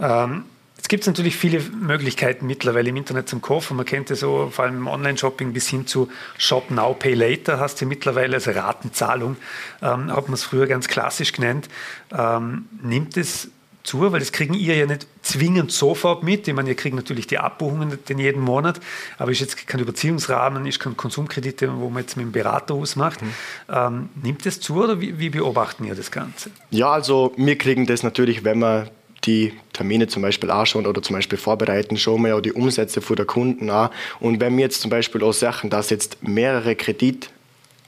Ähm, 0.00 0.44
Jetzt 0.76 0.88
gibt 0.88 1.02
es 1.02 1.06
natürlich 1.06 1.36
viele 1.36 1.60
Möglichkeiten 1.60 2.46
mittlerweile 2.46 2.90
im 2.90 2.96
Internet 2.96 3.28
zum 3.28 3.40
Kaufen. 3.40 3.76
Man 3.76 3.86
kennt 3.86 4.10
es 4.10 4.20
so 4.20 4.50
vor 4.50 4.66
allem 4.66 4.76
im 4.76 4.86
Online-Shopping 4.86 5.52
bis 5.52 5.68
hin 5.68 5.86
zu 5.86 6.08
Shop 6.38 6.70
Now, 6.70 6.94
Pay 6.94 7.14
Later 7.14 7.58
hast 7.58 7.80
du 7.80 7.86
mittlerweile, 7.86 8.36
also 8.36 8.50
Ratenzahlung, 8.50 9.36
ähm, 9.82 10.12
hat 10.12 10.28
man 10.28 10.34
es 10.34 10.44
früher 10.44 10.66
ganz 10.66 10.86
klassisch 10.86 11.32
genannt. 11.32 11.68
Ähm, 12.16 12.66
nimmt 12.82 13.16
es 13.16 13.50
zu, 13.86 14.12
weil 14.12 14.20
das 14.20 14.32
kriegen 14.32 14.54
ihr 14.54 14.76
ja 14.76 14.86
nicht 14.86 15.06
zwingend 15.22 15.72
sofort 15.72 16.22
mit. 16.22 16.46
Ich 16.46 16.54
meine, 16.54 16.68
ihr 16.68 16.74
kriegt 16.74 16.94
natürlich 16.94 17.26
die 17.26 17.38
Abbuchungen 17.38 17.98
den 18.08 18.18
jeden 18.18 18.42
Monat, 18.42 18.80
aber 19.16 19.30
ist 19.30 19.40
jetzt 19.40 19.66
kein 19.66 19.80
Überziehungsrahmen, 19.80 20.66
ist 20.66 20.80
kein 20.80 20.96
Konsumkredite, 20.96 21.72
wo 21.78 21.88
man 21.88 22.02
jetzt 22.02 22.16
mit 22.16 22.26
dem 22.26 22.32
Berater 22.32 22.74
ausmacht. 22.74 23.22
Mhm. 23.22 23.34
Ähm, 23.68 24.08
nimmt 24.22 24.44
es 24.44 24.60
zu 24.60 24.82
oder 24.82 25.00
wie, 25.00 25.18
wie 25.18 25.30
beobachten 25.30 25.84
ihr 25.84 25.94
das 25.94 26.10
Ganze? 26.10 26.50
Ja, 26.70 26.90
also 26.90 27.32
wir 27.36 27.56
kriegen 27.56 27.86
das 27.86 28.02
natürlich, 28.02 28.44
wenn 28.44 28.58
wir 28.58 28.90
die 29.26 29.52
Termine 29.72 30.06
zum 30.06 30.22
Beispiel 30.22 30.50
anschauen 30.50 30.86
oder 30.86 31.02
zum 31.02 31.16
Beispiel 31.16 31.38
vorbereiten, 31.38 31.96
schauen 31.96 32.22
wir 32.22 32.28
ja 32.28 32.40
die 32.40 32.52
Umsätze 32.52 33.00
von 33.00 33.16
der 33.16 33.26
Kunden 33.26 33.70
an. 33.70 33.90
Und 34.20 34.40
wenn 34.40 34.56
wir 34.56 34.64
jetzt 34.64 34.80
zum 34.80 34.90
Beispiel 34.90 35.22
auch 35.22 35.32
sagen, 35.32 35.70
dass 35.70 35.90
jetzt 35.90 36.22
mehrere 36.22 36.76
Kredit 36.76 37.30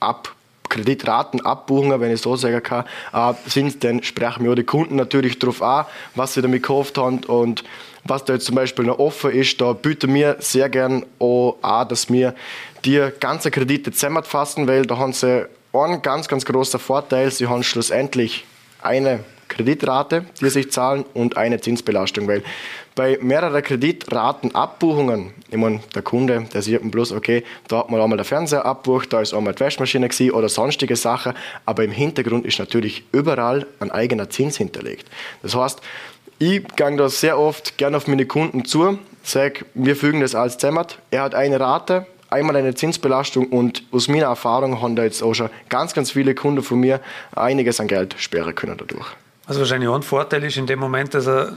ab 0.01 0.35
Kreditraten 0.69 1.41
abbuchen, 1.41 1.99
wenn 1.99 2.13
ich 2.13 2.21
so 2.21 2.37
sagen 2.37 2.63
kann, 2.63 2.85
äh, 3.13 3.33
sind, 3.47 3.83
dann 3.85 4.03
sprechen 4.03 4.45
wir 4.45 4.55
die 4.55 4.65
Kunden 4.65 4.97
natürlich 4.97 5.39
darauf 5.39 5.63
an, 5.63 5.87
was 6.15 6.35
sie 6.35 6.43
damit 6.43 6.63
gekauft 6.63 6.99
haben 6.99 7.25
und 7.25 7.65
was 8.05 8.25
da 8.25 8.35
jetzt 8.35 8.47
zum 8.47 8.55
Beispiel 8.55 8.85
noch 8.85 8.99
offen 8.99 9.31
ist, 9.33 9.61
da 9.61 9.73
bieten 9.73 10.13
wir 10.15 10.37
sehr 10.41 10.69
gern 10.69 11.05
auch 11.19 11.57
an, 11.63 11.89
dass 11.89 12.11
wir 12.11 12.35
die 12.85 13.09
ganzen 13.21 13.51
Kredite 13.51 13.93
zusammenfassen, 13.93 14.67
weil 14.67 14.87
da 14.87 14.99
haben 14.99 15.13
sie 15.13 15.47
einen 15.73 16.03
ganz, 16.03 16.29
ganz 16.29 16.45
großen 16.45 16.81
Vorteil, 16.81 17.31
sie 17.31 17.47
haben 17.47 17.63
schlussendlich 17.63 18.45
eine 18.81 19.21
Kreditrate, 19.49 20.27
die 20.41 20.51
sich 20.51 20.71
zahlen 20.71 21.05
und 21.15 21.37
eine 21.37 21.61
Zinsbelastung, 21.61 22.29
weil 22.29 22.43
bei 22.95 23.17
mehreren 23.21 23.63
Kreditratenabbuchungen, 23.63 25.33
ich 25.49 25.57
meine, 25.57 25.81
der 25.95 26.03
Kunde, 26.03 26.47
der 26.53 26.63
sieht 26.63 26.91
bloß, 26.91 27.13
okay, 27.13 27.45
da 27.69 27.79
hat 27.79 27.91
man 27.91 28.01
einmal 28.01 28.17
der 28.17 28.25
Fernseher 28.25 28.67
abbucht, 28.67 29.13
da 29.13 29.21
ist 29.21 29.35
einmal 29.35 29.55
die 29.55 29.61
Waschmaschine 29.61 30.09
gewesen 30.09 30.33
oder 30.33 30.49
sonstige 30.49 30.97
Sachen, 30.97 31.35
aber 31.65 31.85
im 31.85 31.93
Hintergrund 31.93 32.45
ist 32.45 32.59
natürlich 32.59 33.05
überall 33.13 33.67
ein 33.79 33.93
eigener 33.93 34.31
Zins 34.31 34.57
hinterlegt. 34.57 35.09
Das 35.43 35.55
heißt, 35.55 35.81
ich 36.41 36.65
gehe 36.77 36.97
da 36.97 37.09
sehr 37.09 37.39
oft 37.39 37.79
gerne 37.79 37.97
auf 37.97 38.09
meine 38.09 38.27
Kunden 38.27 38.65
zu, 38.65 38.99
sage, 39.23 39.65
wir 39.75 39.95
fügen 39.95 40.21
das 40.21 40.35
alles 40.35 40.59
zusammen, 40.59 40.87
er 41.11 41.23
hat 41.23 41.35
eine 41.37 41.61
Rate, 41.61 42.07
einmal 42.31 42.57
eine 42.57 42.75
Zinsbelastung 42.75 43.47
und 43.47 43.85
aus 43.93 44.09
meiner 44.09 44.27
Erfahrung 44.27 44.83
haben 44.83 44.97
da 44.97 45.05
jetzt 45.05 45.23
auch 45.23 45.35
schon 45.35 45.51
ganz, 45.69 45.95
ganz 45.95 46.11
viele 46.11 46.35
Kunden 46.35 46.63
von 46.63 46.81
mir 46.81 47.01
einiges 47.35 47.81
an 47.81 47.87
Geld 47.87 48.17
sperren 48.19 48.55
können 48.55 48.77
dadurch. 48.77 49.07
Also 49.49 49.61
wahrscheinlich 49.61 49.89
ein 49.89 50.03
Vorteil 50.03 50.45
ist 50.45 50.59
in 50.59 50.67
dem 50.67 50.79
Moment, 50.79 51.15
dass 51.15 51.27
er 51.27 51.57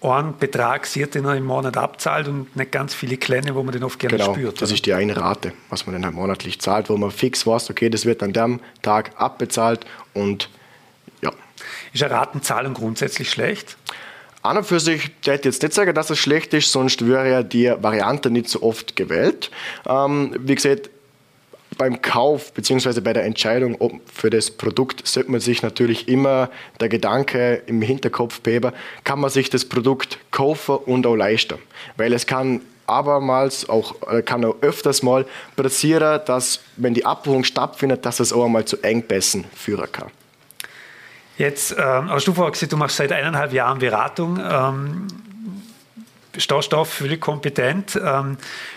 einen 0.00 0.38
Betrag 0.38 0.86
sieht, 0.86 1.14
den 1.14 1.26
er 1.26 1.36
im 1.36 1.44
Monat 1.44 1.76
abzahlt 1.76 2.26
und 2.28 2.56
nicht 2.56 2.72
ganz 2.72 2.94
viele 2.94 3.18
kleine, 3.18 3.54
wo 3.54 3.62
man 3.62 3.72
den 3.72 3.84
oft 3.84 3.98
gerne 3.98 4.16
genau, 4.16 4.32
spürt. 4.32 4.62
Das 4.62 4.70
oder? 4.70 4.74
ist 4.74 4.86
die 4.86 4.94
eine 4.94 5.14
Rate, 5.14 5.52
was 5.68 5.84
man 5.84 5.92
dann 5.92 6.06
halt 6.06 6.14
monatlich 6.14 6.58
zahlt, 6.60 6.88
wo 6.88 6.96
man 6.96 7.10
fix 7.10 7.46
weiß, 7.46 7.68
okay, 7.68 7.90
das 7.90 8.06
wird 8.06 8.22
an 8.22 8.32
dem 8.32 8.60
Tag 8.80 9.12
abbezahlt 9.16 9.84
und 10.14 10.48
ja. 11.20 11.30
Ist 11.92 12.02
eine 12.02 12.14
Ratenzahlung 12.14 12.72
grundsätzlich 12.72 13.30
schlecht? 13.30 13.76
An 14.42 14.56
und 14.56 14.64
für 14.64 14.80
sich 14.80 15.10
ich 15.20 15.26
jetzt 15.26 15.62
nicht 15.62 15.74
sagen, 15.74 15.94
dass 15.94 16.08
es 16.08 16.18
schlecht 16.18 16.54
ist, 16.54 16.72
sonst 16.72 17.06
wäre 17.06 17.30
ja 17.30 17.42
die 17.42 17.70
Variante 17.78 18.30
nicht 18.30 18.48
so 18.48 18.62
oft 18.62 18.96
gewählt. 18.96 19.50
Ähm, 19.86 20.34
wie 20.38 20.54
gesagt, 20.54 20.88
beim 21.80 22.02
Kauf 22.02 22.52
bzw. 22.52 23.00
bei 23.00 23.14
der 23.14 23.24
Entscheidung 23.24 24.02
für 24.12 24.28
das 24.28 24.50
Produkt 24.50 25.08
sollte 25.08 25.30
man 25.30 25.40
sich 25.40 25.62
natürlich 25.62 26.08
immer 26.08 26.50
der 26.78 26.90
Gedanke 26.90 27.62
im 27.64 27.80
Hinterkopf 27.80 28.42
beheben, 28.42 28.72
kann 29.02 29.18
man 29.18 29.30
sich 29.30 29.48
das 29.48 29.64
Produkt 29.64 30.18
kaufen 30.30 30.76
und 30.76 31.06
auch 31.06 31.16
leisten. 31.16 31.56
Weil 31.96 32.12
es 32.12 32.26
kann 32.26 32.60
abermals, 32.86 33.66
auch, 33.70 33.94
äh, 34.12 34.20
kann 34.20 34.44
auch 34.44 34.56
öfters 34.60 35.02
mal 35.02 35.24
passieren, 35.56 36.20
dass 36.26 36.60
wenn 36.76 36.92
die 36.92 37.06
Abbuchung 37.06 37.44
stattfindet, 37.44 38.04
dass 38.04 38.20
es 38.20 38.30
auch 38.30 38.44
einmal 38.44 38.66
zu 38.66 38.76
Engpässen 38.82 39.46
führen 39.54 39.90
kann. 39.90 40.08
Jetzt 41.38 41.74
ähm, 41.78 42.10
hast 42.10 42.26
du 42.26 42.34
vorher 42.34 42.52
gesagt, 42.52 42.72
du 42.72 42.76
machst 42.76 42.96
seit 42.96 43.10
eineinhalb 43.10 43.54
Jahren 43.54 43.78
Beratung. 43.78 44.38
Ähm, 44.38 45.06
Staustoff, 46.36 46.92
völlig 46.92 47.20
kompetent. 47.20 48.00
Ähm, 48.02 48.36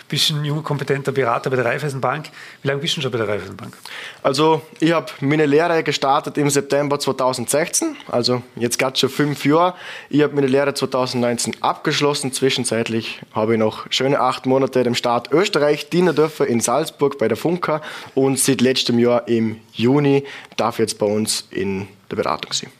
bist 0.10 0.30
ein 0.32 0.44
junger, 0.46 0.62
kompetenter 0.62 1.12
Berater 1.12 1.50
bei 1.50 1.56
der 1.56 1.66
Raiffeisenbank. 1.66 2.30
Wie 2.62 2.68
lange 2.68 2.82
bist 2.82 2.98
du 2.98 3.02
schon 3.02 3.12
bei 3.12 3.18
der 3.18 3.28
Raiffeisenbank? 3.28 3.76
Also, 4.22 4.62
ich 4.80 4.92
habe 4.92 5.08
meine 5.22 5.46
Lehre 5.46 5.84
gestartet 5.84 6.38
im 6.38 6.50
September 6.50 7.00
2016, 7.00 7.96
also 8.08 8.44
jetzt 8.56 8.78
gerade 8.78 8.98
schon 8.98 9.10
fünf 9.10 9.46
Jahre. 9.46 9.76
Ich 10.10 10.22
habe 10.22 10.36
meine 10.36 10.48
Lehre 10.48 10.74
2019 10.74 11.58
abgeschlossen. 11.62 12.32
Zwischenzeitlich 12.34 13.22
habe 13.34 13.54
ich 13.54 13.60
noch 13.60 13.86
schöne 13.90 14.20
acht 14.20 14.46
Monate 14.46 14.84
dem 14.84 14.96
Staat 14.96 15.32
Österreich 15.32 15.90
dienen 15.90 16.16
dürfen 16.16 16.48
in 16.48 16.60
Salzburg 16.60 17.18
bei 17.18 17.28
der 17.28 17.38
Funka 17.38 17.82
und 18.16 18.40
seit 18.40 18.62
letztem 18.62 19.00
Jahr 19.00 19.28
im 19.28 19.60
Juni 19.74 20.26
darf 20.58 20.76
ich 20.76 20.80
jetzt 20.80 21.00
bei 21.00 21.06
uns 21.06 21.48
in 21.50 21.88
der 22.10 22.18
Beratung 22.18 22.54
sein 22.54 22.72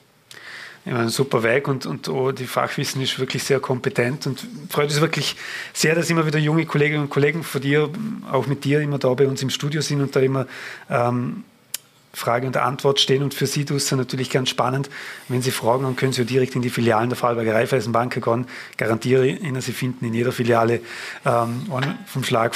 ein 0.86 1.10
super 1.10 1.44
Weg 1.44 1.68
und, 1.68 1.86
und 1.86 2.10
oh, 2.10 2.32
die 2.32 2.46
Fachwissen 2.46 3.02
ist 3.02 3.18
wirklich 3.18 3.44
sehr 3.44 3.60
kompetent 3.60 4.28
und 4.28 4.46
freut 4.70 4.90
uns 4.90 5.00
wirklich 5.00 5.36
sehr, 5.74 5.96
dass 5.96 6.10
immer 6.10 6.26
wieder 6.26 6.40
junge 6.40 6.66
Kolleginnen 6.66 7.04
und 7.04 7.10
Kollegen 7.10 7.44
von 7.44 7.62
dir, 7.62 7.90
auch 8.32 8.48
mit 8.48 8.66
dir, 8.66 8.82
immer 8.82 9.00
da 9.00 9.14
bei 9.14 9.28
uns 9.28 9.42
im 9.42 9.50
Studio 9.50 9.82
sind 9.82 10.02
und 10.02 10.16
da 10.16 10.20
immer 10.20 10.46
ähm, 10.90 11.46
Frage 12.14 12.46
und 12.46 12.58
Antwort 12.58 13.00
stehen. 13.00 13.24
Und 13.24 13.34
für 13.34 13.48
Sie 13.48 13.62
ist 13.62 13.72
es 13.72 13.92
natürlich 13.92 14.30
ganz 14.30 14.50
spannend. 14.50 14.90
Wenn 15.30 15.42
Sie 15.42 15.52
Fragen 15.52 15.86
haben, 15.86 15.96
können 15.96 16.14
Sie 16.14 16.26
direkt 16.26 16.56
in 16.56 16.62
die 16.62 16.70
Filialen 16.70 17.10
der 17.10 17.18
Vorarlberger 17.18 17.56
Raiffeisenbank 17.56 18.24
gehen. 18.24 18.46
Garantiere 18.78 19.28
Ihnen, 19.28 19.62
Sie 19.62 19.72
finden 19.72 20.06
in 20.06 20.14
jeder 20.14 20.32
Filiale 20.32 20.82
ähm, 21.26 21.66
vom 22.06 22.24
Schlag 22.24 22.56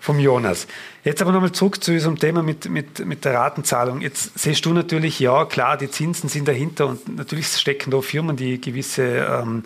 vom 0.00 0.18
Jonas. 0.20 0.66
Jetzt 1.06 1.22
aber 1.22 1.30
nochmal 1.30 1.52
zurück 1.52 1.84
zu 1.84 1.92
diesem 1.92 2.18
Thema 2.18 2.42
mit, 2.42 2.68
mit, 2.68 3.06
mit 3.06 3.24
der 3.24 3.34
Ratenzahlung. 3.34 4.00
Jetzt 4.00 4.36
siehst 4.36 4.66
du 4.66 4.72
natürlich, 4.72 5.20
ja 5.20 5.44
klar, 5.44 5.76
die 5.76 5.88
Zinsen 5.88 6.28
sind 6.28 6.48
dahinter 6.48 6.88
und 6.88 7.16
natürlich 7.16 7.46
stecken 7.46 7.92
da 7.92 8.00
Firmen, 8.00 8.34
die 8.34 8.60
gewisse 8.60 9.04
ähm, 9.04 9.62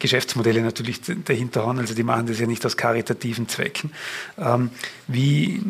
Geschäftsmodelle 0.00 0.62
natürlich 0.62 1.00
dahinter 1.00 1.64
haben. 1.64 1.78
Also 1.78 1.94
die 1.94 2.02
machen 2.02 2.26
das 2.26 2.40
ja 2.40 2.48
nicht 2.48 2.66
aus 2.66 2.76
karitativen 2.76 3.46
Zwecken. 3.48 3.92
Ähm, 4.36 4.70
wie 5.06 5.62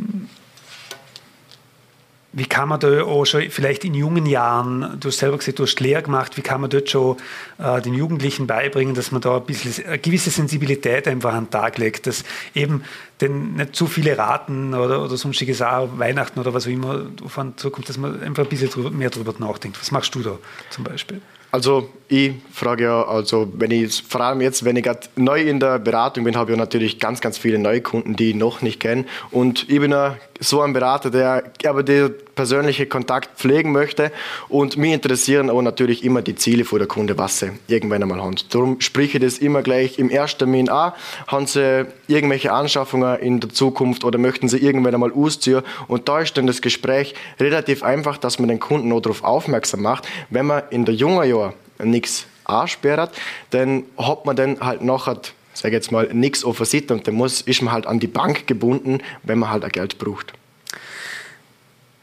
wie 2.37 2.47
kann 2.47 2.69
man 2.69 2.81
da 2.81 3.03
auch 3.05 3.25
schon 3.25 3.49
vielleicht 3.51 3.85
in 3.85 3.95
jungen 3.95 4.27
Jahren, 4.27 4.99
du 4.99 5.09
hast 5.09 5.19
selber 5.19 5.39
gesagt, 5.39 5.59
du 5.61 5.63
hast 5.63 5.79
Lehre 5.79 6.03
gemacht, 6.03 6.37
wie 6.37 6.43
kann 6.43 6.61
man 6.61 6.69
dort 6.69 6.91
schon 6.91 7.17
äh, 7.59 7.81
den 7.81 7.95
Jugendlichen 7.95 8.47
beibringen, 8.47 8.95
dass 8.95 9.13
man 9.13 9.21
da 9.21 9.37
ein 9.37 9.45
bisschen 9.45 9.87
eine 9.87 9.99
gewisse 9.99 10.31
Sensibilität 10.31 11.07
einfach 11.07 11.33
an 11.33 11.45
den 11.45 11.51
Tag 11.51 11.79
legt, 11.79 12.09
dass 12.09 12.25
eben 12.55 12.83
denn 13.21 13.55
nicht 13.55 13.77
zu 13.77 13.87
viele 13.87 14.19
Raten 14.19 14.75
oder, 14.75 15.03
oder 15.05 15.17
sonstiges 15.17 15.63
auch 15.63 15.89
Weihnachten 15.99 16.41
oder 16.41 16.53
was 16.53 16.67
auch 16.67 16.71
immer 16.71 17.07
von 17.27 17.57
zukommt, 17.57 17.89
dass 17.89 17.99
man 17.99 18.21
einfach 18.21 18.43
ein 18.43 18.49
bisschen 18.49 18.71
drüber, 18.71 18.91
mehr 18.91 19.11
darüber 19.11 19.35
nachdenkt. 19.39 19.81
Was 19.81 19.93
machst 19.93 20.15
du 20.17 20.21
da 20.21 20.37
zum 20.71 20.83
Beispiel? 20.83 21.21
Also 21.55 21.89
ich 22.09 22.33
frage 22.53 22.83
ja, 22.83 23.05
also 23.05 23.49
wenn 23.55 23.71
ich 23.71 24.03
vor 24.03 24.23
allem 24.23 24.41
jetzt, 24.41 24.65
wenn 24.65 24.75
ich 24.75 24.83
gerade 24.83 25.07
neu 25.15 25.41
in 25.41 25.61
der 25.61 25.79
Beratung 25.79 26.25
bin, 26.25 26.37
habe 26.37 26.51
ich 26.51 26.59
natürlich 26.59 26.99
ganz, 26.99 27.21
ganz 27.21 27.39
viele 27.39 27.61
Neukunden, 27.61 28.17
die 28.17 28.31
ich 28.31 28.35
noch 28.35 28.61
nicht 28.61 28.81
kenne. 28.81 29.05
Und 29.31 29.71
ich 29.71 29.79
bin 29.79 29.93
ja 29.93 30.17
so 30.49 30.61
ein 30.61 30.73
Berater, 30.73 31.11
der 31.11 31.45
aber 31.67 31.83
den 31.83 32.15
persönlichen 32.35 32.89
Kontakt 32.89 33.39
pflegen 33.39 33.73
möchte. 33.73 34.11
Und 34.49 34.77
mich 34.77 34.93
interessieren 34.93 35.51
auch 35.51 35.63
natürlich 35.63 36.05
immer 36.05 36.23
die 36.23 36.35
Ziele 36.35 36.65
von 36.65 36.79
der 36.79 36.89
Kunde, 36.89 37.17
was 37.19 37.39
sie 37.39 37.51
irgendwann 37.69 38.03
einmal 38.03 38.23
haben. 38.23 38.37
Darum 38.51 38.81
spreche 38.81 39.19
ich 39.19 39.25
das 39.25 39.39
immer 39.39 39.63
gleich 39.63 39.99
im 39.99 40.11
ersten 40.11 40.39
Termin 40.39 40.69
an. 40.69 40.93
Haben 41.27 41.47
sie 41.47 41.87
irgendwelche 42.09 42.53
Anschaffungen 42.53 43.19
in 43.21 43.41
der 43.41 43.51
Zukunft 43.51 44.05
oder 44.05 44.19
möchten 44.19 44.49
sie 44.49 44.59
irgendwann 44.59 44.95
einmal 44.95 45.13
ausziehen? 45.13 45.63
Und 45.89 46.09
da 46.09 46.21
ist 46.21 46.37
dann 46.37 46.47
das 46.47 46.63
Gespräch 46.63 47.15
relativ 47.41 47.83
einfach, 47.83 48.19
dass 48.19 48.39
man 48.39 48.49
den 48.49 48.61
Kunden 48.61 48.93
auch 48.93 49.01
darauf 49.01 49.25
aufmerksam 49.25 49.83
macht, 49.83 50.09
wenn 50.31 50.47
man 50.47 50.63
in 50.71 50.85
der 50.85 50.95
jungen 50.95 51.29
Jahren 51.29 51.55
nichts 51.83 52.27
ansperrt, 52.45 53.11
dann 53.51 53.85
hat 53.97 54.27
man 54.27 54.37
dann 54.37 54.61
halt 54.61 54.83
nachher, 54.83 55.21
sage 55.55 55.75
jetzt 55.75 55.93
mal, 55.93 56.13
nichts 56.13 56.43
der 56.43 56.67
Seite 56.67 56.95
und 56.95 57.07
dann 57.07 57.15
muss, 57.15 57.41
ist 57.41 57.63
man 57.63 57.73
halt 57.73 57.87
an 57.87 58.01
die 58.01 58.07
Bank 58.07 58.47
gebunden, 58.47 59.01
wenn 59.23 59.39
man 59.39 59.51
halt 59.51 59.65
ein 59.65 59.71
Geld 59.71 59.99
braucht. 59.99 60.33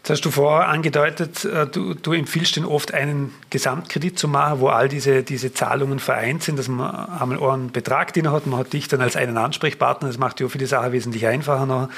Das 0.03 0.17
hast 0.17 0.25
du 0.25 0.31
vorher 0.31 0.67
angedeutet, 0.67 1.45
äh, 1.45 1.67
du, 1.67 1.93
du, 1.93 2.13
empfiehlst 2.13 2.55
den 2.55 2.65
oft 2.65 2.91
einen 2.91 3.35
Gesamtkredit 3.51 4.17
zu 4.17 4.27
machen, 4.27 4.59
wo 4.59 4.69
all 4.69 4.89
diese, 4.89 5.21
diese 5.21 5.53
Zahlungen 5.53 5.99
vereint 5.99 6.41
sind, 6.41 6.57
dass 6.57 6.67
man 6.67 7.07
einmal 7.07 7.37
einen 7.53 7.71
Betrag, 7.71 8.17
er 8.17 8.31
hat, 8.31 8.47
man 8.47 8.59
hat 8.59 8.73
dich 8.73 8.87
dann 8.87 8.99
als 8.99 9.15
einen 9.15 9.37
Ansprechpartner, 9.37 10.07
das 10.07 10.17
macht 10.17 10.39
ja 10.39 10.47
viele 10.47 10.65
Sachen 10.65 10.91
wesentlich 10.91 11.27
einfacher 11.27 11.67
noch. 11.67 11.89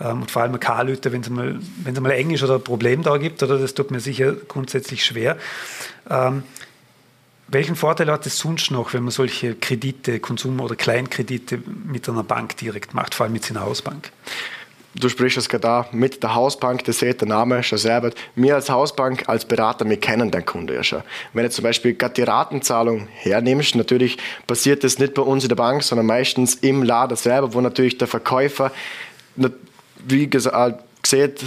Ähm, 0.00 0.22
und 0.22 0.30
vor 0.30 0.42
allem 0.42 0.58
K-Lüter, 0.60 1.10
wenn 1.10 1.22
es 1.22 1.30
mal, 1.30 1.58
mal 1.84 2.12
eng 2.12 2.30
oder 2.40 2.54
ein 2.54 2.62
Problem 2.62 3.02
da 3.02 3.16
gibt, 3.16 3.42
oder 3.42 3.58
das 3.58 3.74
tut 3.74 3.90
mir 3.90 4.00
sicher 4.00 4.34
grundsätzlich 4.34 5.04
schwer. 5.04 5.36
Welchen 7.50 7.76
Vorteil 7.76 8.10
hat 8.10 8.26
es 8.26 8.38
sonst 8.38 8.70
noch, 8.70 8.92
wenn 8.92 9.04
man 9.04 9.10
solche 9.10 9.54
Kredite, 9.54 10.20
Konsum- 10.20 10.60
oder 10.60 10.76
Kleinkredite 10.76 11.58
mit 11.86 12.06
einer 12.06 12.22
Bank 12.22 12.58
direkt 12.58 12.92
macht, 12.92 13.14
vor 13.14 13.24
allem 13.24 13.32
mit 13.32 13.44
seiner 13.44 13.62
Hausbank? 13.62 14.10
Du 14.94 15.08
sprichst 15.08 15.38
es 15.38 15.48
gerade 15.48 15.88
mit 15.96 16.22
der 16.22 16.34
Hausbank, 16.34 16.84
das 16.84 16.98
sieht 16.98 17.20
der 17.20 17.28
Name 17.28 17.62
schon 17.62 17.78
selber. 17.78 18.10
Wir 18.34 18.54
als 18.54 18.68
Hausbank, 18.68 19.28
als 19.28 19.46
Berater, 19.46 19.88
wir 19.88 19.98
kennen 19.98 20.30
den 20.30 20.44
Kunden 20.44 20.74
ja 20.74 20.84
schon. 20.84 21.02
Wenn 21.32 21.44
du 21.44 21.50
zum 21.50 21.62
Beispiel 21.62 21.94
gerade 21.94 22.14
die 22.14 22.22
Ratenzahlung 22.22 23.08
hernimmst, 23.14 23.76
natürlich 23.76 24.18
passiert 24.46 24.84
das 24.84 24.98
nicht 24.98 25.14
bei 25.14 25.22
uns 25.22 25.44
in 25.44 25.48
der 25.48 25.56
Bank, 25.56 25.82
sondern 25.82 26.06
meistens 26.06 26.54
im 26.56 26.82
Laden 26.82 27.16
selber, 27.16 27.54
wo 27.54 27.60
natürlich 27.62 27.96
der 27.96 28.08
Verkäufer, 28.08 28.72
wie 30.06 30.28
gesagt, 30.28 30.84
sieht, 31.06 31.44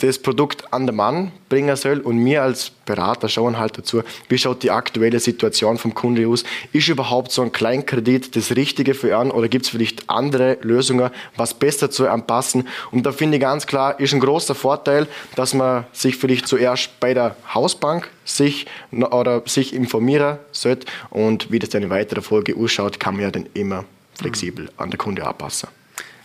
das 0.00 0.18
Produkt 0.18 0.72
an 0.72 0.86
den 0.86 0.96
Mann 0.96 1.32
bringen 1.48 1.76
soll 1.76 2.00
und 2.00 2.24
wir 2.24 2.42
als 2.42 2.70
Berater 2.70 3.28
schauen 3.28 3.58
halt 3.58 3.78
dazu, 3.78 4.02
wie 4.28 4.38
schaut 4.38 4.62
die 4.62 4.70
aktuelle 4.70 5.20
Situation 5.20 5.78
vom 5.78 5.94
Kunde 5.94 6.26
aus. 6.26 6.44
Ist 6.72 6.88
überhaupt 6.88 7.32
so 7.32 7.42
ein 7.42 7.52
Kleinkredit 7.52 8.34
das 8.34 8.56
Richtige 8.56 8.94
für 8.94 9.10
ihn 9.20 9.30
oder 9.30 9.48
gibt 9.48 9.66
es 9.66 9.70
vielleicht 9.70 10.08
andere 10.08 10.58
Lösungen, 10.62 11.10
was 11.36 11.54
besser 11.54 11.90
zu 11.90 12.08
anpassen? 12.08 12.66
Und 12.90 13.04
da 13.04 13.12
finde 13.12 13.36
ich 13.36 13.42
ganz 13.42 13.66
klar, 13.66 13.98
ist 14.00 14.14
ein 14.14 14.20
großer 14.20 14.54
Vorteil, 14.54 15.06
dass 15.36 15.54
man 15.54 15.84
sich 15.92 16.16
vielleicht 16.16 16.48
zuerst 16.48 16.98
bei 17.00 17.14
der 17.14 17.36
Hausbank 17.54 18.10
sich 18.24 18.66
oder 18.92 19.42
sich 19.46 19.74
informieren 19.74 20.38
sollte 20.52 20.86
und 21.10 21.50
wie 21.50 21.58
das 21.58 21.70
dann 21.70 21.82
in 21.82 21.90
weiterer 21.90 22.22
Folge 22.22 22.56
ausschaut, 22.56 23.00
kann 23.00 23.14
man 23.14 23.24
ja 23.24 23.30
dann 23.30 23.46
immer 23.54 23.84
flexibel 24.14 24.70
an 24.76 24.90
den 24.90 24.98
Kunde 24.98 25.26
anpassen. 25.26 25.68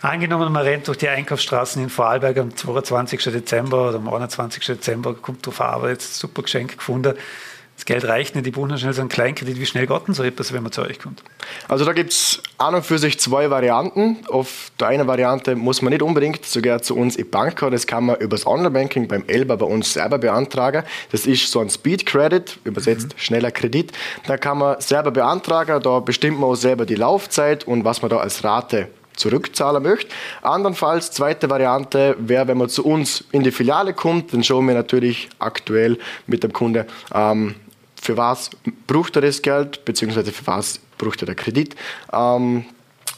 Angenommen, 0.06 0.52
man 0.52 0.62
rennt 0.62 0.86
durch 0.86 0.98
die 0.98 1.08
Einkaufsstraßen 1.08 1.82
in 1.82 1.90
Vorarlberg 1.90 2.38
am 2.38 2.54
22. 2.54 3.24
Dezember 3.24 3.88
oder 3.88 3.96
am 3.96 4.08
21. 4.08 4.64
Dezember, 4.64 5.14
kommt 5.14 5.44
drauf 5.44 5.60
an, 5.60 5.74
aber 5.74 5.90
jetzt 5.90 6.16
super 6.16 6.42
Geschenk 6.42 6.76
gefunden. 6.76 7.14
das 7.74 7.84
Geld 7.84 8.04
reicht 8.04 8.36
nicht, 8.36 8.46
die 8.46 8.52
brauchen 8.52 8.78
schnell 8.78 8.92
so 8.92 9.00
einen 9.00 9.08
Kleinkredit. 9.08 9.58
Wie 9.58 9.66
schnell 9.66 9.88
geht 9.88 10.06
denn 10.06 10.14
so 10.14 10.22
etwas, 10.22 10.52
wenn 10.52 10.62
man 10.62 10.70
zu 10.70 10.82
euch 10.82 11.00
kommt? 11.00 11.24
Also 11.66 11.84
da 11.84 11.92
gibt 11.92 12.12
es 12.12 12.40
an 12.56 12.76
und 12.76 12.86
für 12.86 12.98
sich 12.98 13.18
zwei 13.18 13.50
Varianten. 13.50 14.18
Auf 14.28 14.70
der 14.78 14.86
einen 14.86 15.08
Variante 15.08 15.56
muss 15.56 15.82
man 15.82 15.90
nicht 15.90 16.02
unbedingt 16.02 16.46
sogar 16.46 16.80
zu 16.82 16.96
uns 16.96 17.16
in 17.16 17.28
Bank. 17.28 17.58
Das 17.68 17.88
kann 17.88 18.06
man 18.06 18.14
über 18.20 18.36
das 18.36 18.46
Online-Banking 18.46 19.08
beim 19.08 19.24
Elba 19.26 19.56
bei 19.56 19.66
uns 19.66 19.92
selber 19.92 20.18
beantragen. 20.18 20.84
Das 21.10 21.26
ist 21.26 21.50
so 21.50 21.58
ein 21.58 21.68
Speed 21.68 22.06
Credit, 22.06 22.60
übersetzt 22.62 23.08
mhm. 23.08 23.18
schneller 23.18 23.50
Kredit. 23.50 23.90
Da 24.28 24.36
kann 24.36 24.58
man 24.58 24.80
selber 24.80 25.10
beantragen, 25.10 25.82
da 25.82 25.98
bestimmt 25.98 26.38
man 26.38 26.50
auch 26.50 26.54
selber 26.54 26.86
die 26.86 26.94
Laufzeit 26.94 27.64
und 27.64 27.84
was 27.84 28.02
man 28.02 28.08
da 28.08 28.18
als 28.18 28.44
Rate 28.44 28.86
zurückzahlen 29.16 29.82
möchte. 29.82 30.08
Andernfalls, 30.42 31.10
zweite 31.10 31.50
Variante 31.50 32.16
wäre, 32.18 32.48
wenn 32.48 32.58
man 32.58 32.68
zu 32.68 32.84
uns 32.84 33.24
in 33.32 33.42
die 33.42 33.50
Filiale 33.50 33.94
kommt, 33.94 34.32
dann 34.32 34.44
schauen 34.44 34.66
wir 34.66 34.74
natürlich 34.74 35.28
aktuell 35.38 35.98
mit 36.26 36.42
dem 36.42 36.52
Kunde, 36.52 36.86
ähm, 37.12 37.56
für 38.00 38.16
was 38.16 38.50
braucht 38.86 39.16
er 39.16 39.22
das 39.22 39.42
Geld, 39.42 39.84
beziehungsweise 39.84 40.30
für 40.30 40.46
was 40.46 40.78
braucht 40.98 41.22
er 41.22 41.26
den 41.26 41.36
Kredit. 41.36 41.74
Ähm, 42.12 42.66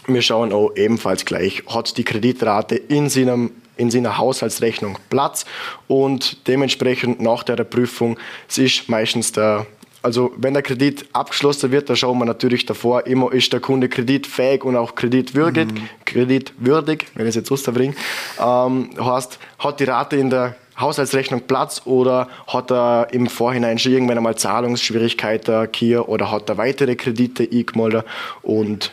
wir 0.06 0.22
schauen 0.22 0.52
auch 0.52 0.70
ebenfalls 0.76 1.24
gleich, 1.26 1.62
hat 1.68 1.96
die 1.98 2.04
Kreditrate 2.04 2.76
in 2.76 3.10
seinem 3.10 3.50
in 3.76 3.92
seiner 3.92 4.18
Haushaltsrechnung 4.18 4.98
Platz 5.08 5.46
und 5.86 6.48
dementsprechend 6.48 7.20
nach 7.20 7.44
der 7.44 7.62
Prüfung, 7.62 8.18
es 8.48 8.58
ist 8.58 8.88
meistens 8.88 9.30
der 9.30 9.66
also 10.02 10.32
wenn 10.36 10.54
der 10.54 10.62
Kredit 10.62 11.06
abgeschlossen 11.12 11.70
wird, 11.72 11.88
dann 11.88 11.96
schauen 11.96 12.18
wir 12.18 12.24
natürlich 12.24 12.66
davor 12.66 13.06
immer, 13.06 13.32
ist 13.32 13.52
der 13.52 13.60
Kunde 13.60 13.88
kreditfähig 13.88 14.64
und 14.64 14.76
auch 14.76 14.94
kreditwürdig, 14.94 15.68
mhm. 15.72 15.88
kreditwürdig, 16.04 17.06
wenn 17.14 17.26
ich 17.26 17.30
es 17.30 17.34
jetzt 17.36 17.50
rausbringe. 17.50 17.94
Ähm, 18.40 18.90
heißt, 19.00 19.38
hat 19.58 19.80
die 19.80 19.84
Rate 19.84 20.16
in 20.16 20.30
der 20.30 20.54
Haushaltsrechnung 20.78 21.42
Platz 21.42 21.82
oder 21.84 22.28
hat 22.46 22.70
er 22.70 23.08
im 23.10 23.26
Vorhinein 23.26 23.78
schon 23.78 23.92
irgendwann 23.92 24.18
einmal 24.18 24.36
Zahlungsschwierigkeiten 24.36 25.68
hier 25.74 26.08
oder 26.08 26.30
hat 26.30 26.48
er 26.48 26.58
weitere 26.58 26.94
Kredite 26.94 27.48
eingemeldet 27.50 28.04
und. 28.42 28.92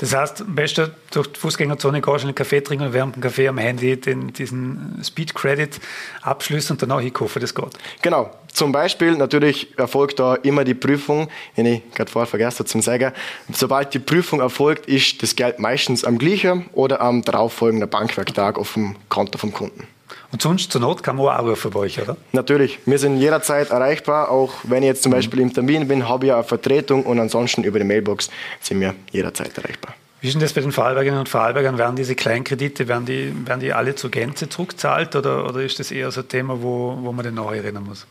Das 0.00 0.14
heißt, 0.14 0.40
am 0.40 0.54
besten 0.54 0.92
durch 1.10 1.26
die 1.26 1.38
Fußgängerzone 1.38 2.00
gehst, 2.00 2.24
einen 2.24 2.34
Kaffee 2.34 2.62
trinken 2.62 2.86
und 2.86 2.92
während 2.94 3.16
dem 3.16 3.22
Kaffee 3.22 3.48
am 3.48 3.58
Handy 3.58 4.00
den, 4.00 4.32
diesen 4.32 4.98
Speed 5.04 5.34
Credit 5.34 5.78
abschließen 6.22 6.74
und 6.74 6.82
danach 6.82 6.98
einkaufen, 6.98 7.40
das 7.40 7.54
geht. 7.54 7.76
Genau. 8.00 8.30
Zum 8.52 8.72
Beispiel, 8.72 9.12
natürlich 9.12 9.78
erfolgt 9.78 10.18
da 10.18 10.34
immer 10.34 10.64
die 10.64 10.74
Prüfung, 10.74 11.28
wenn 11.54 11.66
ich 11.66 11.82
gerade 11.94 12.10
vorher 12.10 12.26
vergessen 12.26 12.66
zu 12.66 12.80
sagen, 12.80 13.12
sobald 13.52 13.94
die 13.94 14.00
Prüfung 14.00 14.40
erfolgt, 14.40 14.86
ist 14.86 15.22
das 15.22 15.36
Geld 15.36 15.60
meistens 15.60 16.02
am 16.02 16.18
gleichen 16.18 16.68
oder 16.72 17.00
am 17.00 17.22
darauffolgenden 17.22 17.88
Bankwerktag 17.88 18.58
auf 18.58 18.72
dem 18.72 18.96
Konto 19.08 19.38
vom 19.38 19.52
Kunden. 19.52 19.86
Und 20.32 20.42
sonst 20.42 20.70
zur 20.70 20.80
Not 20.80 21.02
kann 21.02 21.16
man 21.16 21.26
auch 21.26 21.38
anrufen 21.38 21.70
bei 21.70 21.80
euch, 21.80 22.00
oder? 22.00 22.16
Natürlich. 22.32 22.78
Wir 22.86 22.98
sind 22.98 23.18
jederzeit 23.18 23.70
erreichbar. 23.70 24.30
Auch 24.30 24.52
wenn 24.62 24.82
ich 24.82 24.88
jetzt 24.88 25.02
zum 25.02 25.10
mhm. 25.10 25.16
Beispiel 25.16 25.40
im 25.40 25.52
Termin 25.52 25.88
bin, 25.88 26.08
habe 26.08 26.26
ich 26.26 26.32
eine 26.32 26.44
Vertretung 26.44 27.04
und 27.04 27.18
ansonsten 27.18 27.64
über 27.64 27.78
die 27.78 27.84
Mailbox 27.84 28.30
sind 28.60 28.80
wir 28.80 28.94
jederzeit 29.10 29.56
erreichbar. 29.58 29.94
Wie 30.20 30.28
ist 30.28 30.34
denn 30.34 30.42
das 30.42 30.52
bei 30.52 30.60
den 30.60 30.70
Vorarlbergern 30.70 31.18
und 31.18 31.28
Vorarlbergern? 31.28 31.78
Werden 31.78 31.96
diese 31.96 32.14
Kleinkredite, 32.14 32.88
werden 32.88 33.06
die, 33.06 33.32
werden 33.46 33.60
die 33.60 33.72
alle 33.72 33.94
zur 33.94 34.10
Gänze 34.10 34.48
zurückzahlt 34.48 35.16
oder, 35.16 35.48
oder 35.48 35.62
ist 35.62 35.78
das 35.78 35.90
eher 35.90 36.10
so 36.10 36.20
ein 36.20 36.28
Thema, 36.28 36.62
wo, 36.62 36.98
wo 37.00 37.12
man 37.12 37.24
den 37.24 37.34
neu 37.34 37.56
erinnern 37.56 37.84
muss? 37.84 38.06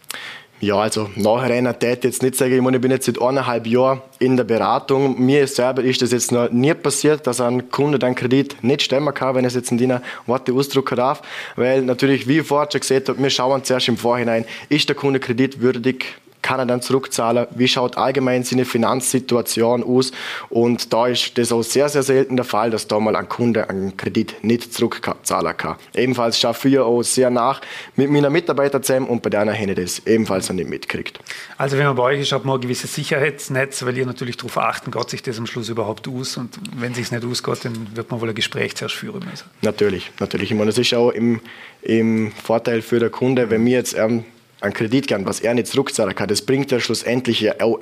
Ja, 0.62 0.76
also 0.76 1.10
nachher 1.16 1.54
einer 1.54 1.78
tät 1.78 2.04
jetzt 2.04 2.22
nicht 2.22 2.36
sagen, 2.36 2.54
ich, 2.54 2.62
meine, 2.62 2.78
ich 2.78 2.82
bin 2.82 2.92
jetzt 2.92 3.06
seit 3.06 3.22
eineinhalb 3.22 3.66
Jahren 3.66 4.02
in 4.20 4.36
der 4.36 4.44
Beratung. 4.44 5.18
Mir 5.18 5.48
selber 5.48 5.84
ist 5.84 6.02
das 6.02 6.12
jetzt 6.12 6.34
noch 6.34 6.52
nie 6.52 6.74
passiert, 6.74 7.26
dass 7.28 7.40
ein 7.40 7.72
Kunde 7.72 7.98
den 7.98 8.14
Kredit 8.14 8.62
nicht 8.62 8.82
stemmen 8.82 9.14
kann, 9.14 9.36
wenn 9.36 9.46
es 9.46 9.56
jetzt 9.56 9.72
in 9.72 9.78
deiner 9.78 10.02
Worte 10.26 10.52
ausdrücken 10.52 10.98
darf. 10.98 11.22
Weil 11.56 11.84
natürlich, 11.84 12.28
wie 12.28 12.40
ich 12.40 12.48
vorher 12.48 12.70
schon 12.70 12.82
gesagt 12.82 13.08
habe, 13.08 13.24
wir 13.24 13.30
schauen 13.30 13.64
zuerst 13.64 13.88
im 13.88 13.96
Vorhinein, 13.96 14.44
ist 14.68 14.90
der 14.90 14.98
Kunde 14.98 15.22
kreditwürdig, 15.22 16.06
kann 16.42 16.60
er 16.60 16.66
dann 16.66 16.82
zurückzahlen? 16.82 17.48
Wie 17.52 17.68
schaut 17.68 17.98
allgemein 17.98 18.44
seine 18.44 18.66
Finanzsituation 18.66 19.84
aus? 19.84 20.12
Und 20.50 20.94
da 20.94 21.08
ist 21.08 21.38
das 21.38 21.52
auch 21.52 21.64
sehr, 21.64 21.90
sehr 21.90 22.04
selten 22.04 22.36
der 22.36 22.46
Fall, 22.46 22.70
dass 22.70 22.88
da 22.88 23.00
mal 23.00 23.16
ein 23.16 23.28
Kunde 23.30 23.70
einen 23.70 23.98
Kredit 23.98 24.36
nicht 24.44 24.74
zurückzahlen 24.74 25.58
kann. 25.58 25.76
Ebenfalls 25.94 26.40
schaffe 26.40 26.70
ich 26.70 26.80
auch 26.80 27.04
sehr 27.04 27.30
nach 27.30 27.62
mit 27.96 28.10
meinen 28.10 28.32
Mitarbeitern 28.32 28.84
zusammen 28.84 29.08
und 29.08 29.22
bei 29.22 29.30
denen 29.30 29.54
habe 29.54 29.72
ich 29.72 29.76
das 29.76 30.08
ebenfalls 30.08 30.50
nicht 30.50 30.70
mitgekriegt. 30.70 31.20
Also 31.58 31.78
wenn 31.78 31.86
man 31.86 31.96
bei 31.96 32.04
euch 32.04 32.22
ist, 32.22 32.32
hat 32.32 32.46
man 32.46 32.58
ein 32.58 32.62
gewisses 32.62 32.94
Sicherheitsnetz, 32.94 33.86
weil 33.86 33.98
ihr 33.98 34.06
natürlich 34.06 34.38
darauf 34.38 34.58
achten, 34.58 34.92
geht 34.92 35.10
sich 35.10 35.22
das 35.22 35.38
am 35.38 35.46
Schluss 35.46 35.70
überhaupt 35.70 36.08
aus 36.08 36.38
und 36.38 36.58
wenn 36.76 36.92
es 36.92 36.98
sich 36.98 37.12
nicht 37.12 37.26
ausgeht, 37.26 37.66
dann 37.66 37.96
wird 37.96 38.10
man 38.12 38.22
wohl 38.22 38.30
ein 38.30 38.36
Gespräch 38.36 38.76
zuerst 38.76 38.96
führen 38.96 39.24
müssen. 39.30 39.46
Natürlich, 39.62 40.12
natürlich. 40.20 40.52
Ich 40.52 40.58
meine, 40.58 40.68
das 40.68 40.78
ist 40.78 40.94
auch 40.94 41.12
im, 41.12 41.42
im 41.82 42.32
Vorteil 42.32 42.82
für 42.82 43.00
den 43.00 43.12
Kunde, 43.12 43.50
wenn 43.50 43.66
wir 43.66 43.74
jetzt 43.74 43.96
ähm, 43.98 44.24
einen 44.62 44.74
Kredit 44.74 45.08
gern, 45.08 45.26
was 45.26 45.40
er 45.40 45.54
nicht 45.54 45.68
zurückzahlen 45.68 46.16
kann, 46.16 46.28
das 46.28 46.42
bringt 46.42 46.72
er 46.72 46.80
schlussendlich 46.80 47.40
ja 47.40 47.54
auch 47.62 47.80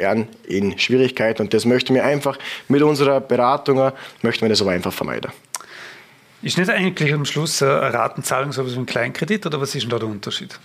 in 0.48 0.78
Schwierigkeiten 0.78 1.44
und 1.44 1.54
das 1.54 1.66
möchten 1.66 1.94
wir 1.94 2.06
einfach 2.06 2.38
mit 2.68 2.82
unserer 2.82 3.20
Beratung, 3.20 3.92
möchten 4.22 4.44
wir 4.44 4.50
das 4.50 4.62
aber 4.62 4.72
einfach 4.72 4.94
vermeiden. 4.94 5.32
Ist 6.42 6.58
nicht 6.58 6.70
eigentlich 6.70 7.14
am 7.14 7.26
Schluss 7.26 7.64
eine 7.64 7.94
Ratenzahlung 7.94 8.52
so 8.52 8.66
wie 8.66 8.78
ein 8.78 8.86
Kleinkredit 8.86 9.46
oder 9.48 9.60
was 9.60 9.74
ist 9.74 9.84
denn 9.84 9.90
da 9.90 10.00
der 10.00 10.08
Unterschied? 10.08 10.60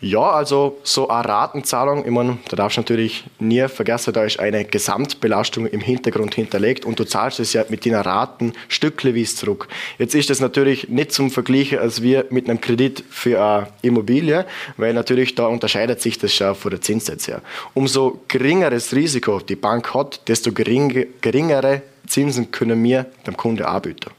Ja, 0.00 0.30
also 0.30 0.78
so 0.82 1.08
eine 1.08 1.26
Ratenzahlung, 1.26 2.04
ich 2.04 2.10
meine, 2.10 2.36
da 2.50 2.56
darfst 2.56 2.76
du 2.76 2.82
natürlich 2.82 3.24
nie 3.38 3.66
vergessen, 3.66 4.12
da 4.12 4.24
ist 4.24 4.38
eine 4.38 4.66
Gesamtbelastung 4.66 5.66
im 5.66 5.80
Hintergrund 5.80 6.34
hinterlegt 6.34 6.84
und 6.84 6.98
du 7.00 7.04
zahlst 7.04 7.40
es 7.40 7.54
ja 7.54 7.64
mit 7.70 7.86
deinen 7.86 8.02
Raten 8.02 8.52
stückleweise 8.68 9.36
zurück. 9.36 9.68
Jetzt 9.98 10.14
ist 10.14 10.28
das 10.28 10.40
natürlich 10.40 10.90
nicht 10.90 11.12
zum 11.12 11.30
Vergleichen 11.30 11.78
als 11.78 12.02
wir 12.02 12.26
mit 12.28 12.48
einem 12.48 12.60
Kredit 12.60 13.04
für 13.08 13.42
eine 13.42 13.68
Immobilie, 13.80 14.44
weil 14.76 14.92
natürlich 14.92 15.34
da 15.34 15.46
unterscheidet 15.46 16.02
sich 16.02 16.18
das 16.18 16.34
schon 16.34 16.54
von 16.54 16.72
der 16.72 16.82
Zinssätze 16.82 17.32
her. 17.32 17.42
Umso 17.72 18.20
geringeres 18.28 18.94
Risiko 18.94 19.40
die 19.40 19.56
Bank 19.56 19.94
hat, 19.94 20.28
desto 20.28 20.52
geringere 20.52 21.82
Zinsen 22.06 22.50
können 22.50 22.84
wir 22.84 23.06
dem 23.26 23.36
Kunde 23.36 23.66
anbieten. 23.66 24.10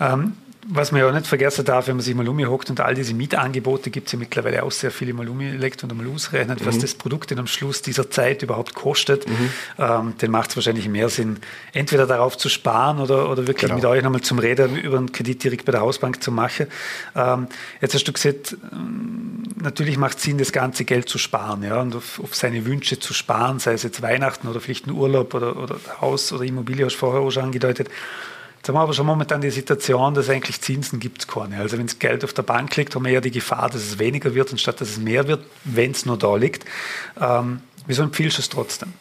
Ähm, 0.00 0.32
was 0.66 0.92
man 0.92 1.00
ja 1.00 1.10
nicht 1.12 1.26
vergessen 1.26 1.64
darf, 1.64 1.88
wenn 1.88 1.96
man 1.96 2.04
sich 2.04 2.14
mal 2.14 2.26
umhockt 2.26 2.70
und 2.70 2.80
all 2.80 2.94
diese 2.94 3.14
Mietangebote 3.14 3.90
gibt 3.90 4.06
es 4.06 4.12
ja 4.12 4.18
mittlerweile 4.18 4.62
auch 4.62 4.70
sehr 4.70 4.90
viele 4.90 5.12
mal 5.12 5.28
umgelegt 5.28 5.82
und 5.82 5.96
mal 5.96 6.06
ausrechnet, 6.06 6.60
mhm. 6.60 6.66
was 6.66 6.78
das 6.78 6.94
Produkt 6.94 7.30
dann 7.30 7.38
am 7.38 7.46
Schluss 7.46 7.82
dieser 7.82 8.10
Zeit 8.10 8.42
überhaupt 8.42 8.74
kostet, 8.74 9.28
mhm. 9.28 9.50
ähm, 9.78 10.14
dann 10.18 10.30
macht 10.30 10.50
es 10.50 10.56
wahrscheinlich 10.56 10.88
mehr 10.88 11.08
Sinn, 11.08 11.38
entweder 11.72 12.06
darauf 12.06 12.38
zu 12.38 12.48
sparen 12.48 13.00
oder, 13.00 13.30
oder 13.30 13.46
wirklich 13.46 13.70
genau. 13.70 13.74
mit 13.74 13.84
euch 13.84 14.02
nochmal 14.02 14.22
zum 14.22 14.38
Reden 14.38 14.76
über 14.76 14.96
einen 14.96 15.12
Kredit 15.12 15.44
direkt 15.44 15.64
bei 15.66 15.72
der 15.72 15.82
Hausbank 15.82 16.22
zu 16.22 16.32
machen. 16.32 16.66
Ähm, 17.14 17.48
jetzt 17.80 17.94
hast 17.94 18.08
du 18.08 18.12
gesagt, 18.12 18.56
ähm, 18.72 19.42
natürlich 19.60 19.98
macht 19.98 20.18
es 20.18 20.24
Sinn, 20.24 20.38
das 20.38 20.52
ganze 20.52 20.84
Geld 20.84 21.08
zu 21.08 21.18
sparen 21.18 21.62
ja, 21.62 21.80
und 21.80 21.94
auf, 21.94 22.20
auf, 22.22 22.34
seine 22.34 22.64
Wünsche 22.64 22.98
zu 22.98 23.12
sparen, 23.12 23.58
sei 23.58 23.74
es 23.74 23.82
jetzt 23.82 24.00
Weihnachten 24.02 24.48
oder 24.48 24.60
vielleicht 24.60 24.86
ein 24.86 24.92
Urlaub 24.92 25.34
oder, 25.34 25.56
oder 25.56 25.76
Haus 26.00 26.32
oder 26.32 26.44
Immobilie, 26.44 26.86
hast 26.86 26.94
du 26.94 26.98
vorher 26.98 27.20
auch 27.20 27.30
schon 27.30 27.44
angedeutet. 27.44 27.88
Jetzt 28.64 28.70
haben 28.70 28.76
wir 28.76 28.80
aber 28.80 28.94
schon 28.94 29.04
momentan 29.04 29.42
die 29.42 29.50
Situation, 29.50 30.14
dass 30.14 30.30
eigentlich 30.30 30.58
Zinsen 30.58 30.98
gibt 30.98 31.18
es 31.18 31.28
keine. 31.28 31.58
Also 31.58 31.76
wenn 31.76 31.84
das 31.84 31.98
Geld 31.98 32.24
auf 32.24 32.32
der 32.32 32.44
Bank 32.44 32.74
liegt, 32.76 32.94
haben 32.94 33.04
wir 33.04 33.12
ja 33.12 33.20
die 33.20 33.30
Gefahr, 33.30 33.68
dass 33.68 33.82
es 33.82 33.98
weniger 33.98 34.34
wird, 34.34 34.52
anstatt 34.52 34.80
dass 34.80 34.88
es 34.88 34.96
mehr 34.96 35.28
wird, 35.28 35.44
wenn 35.64 35.90
es 35.90 36.06
nur 36.06 36.16
da 36.16 36.34
liegt. 36.34 36.64
Ähm, 37.20 37.60
wieso 37.86 38.04
empfiehlst 38.04 38.38
du 38.38 38.40
es 38.40 38.48
trotzdem? 38.48 38.94